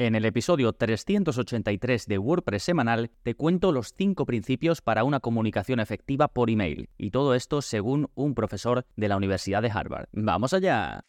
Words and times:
En 0.00 0.14
el 0.14 0.24
episodio 0.24 0.72
383 0.72 2.06
de 2.06 2.16
WordPress 2.16 2.62
semanal 2.62 3.10
te 3.22 3.34
cuento 3.34 3.70
los 3.70 3.92
5 3.98 4.24
principios 4.24 4.80
para 4.80 5.04
una 5.04 5.20
comunicación 5.20 5.78
efectiva 5.78 6.28
por 6.28 6.48
email, 6.48 6.88
y 6.96 7.10
todo 7.10 7.34
esto 7.34 7.60
según 7.60 8.08
un 8.14 8.34
profesor 8.34 8.86
de 8.96 9.08
la 9.08 9.18
Universidad 9.18 9.60
de 9.60 9.70
Harvard. 9.70 10.06
¡Vamos 10.12 10.54
allá! 10.54 11.04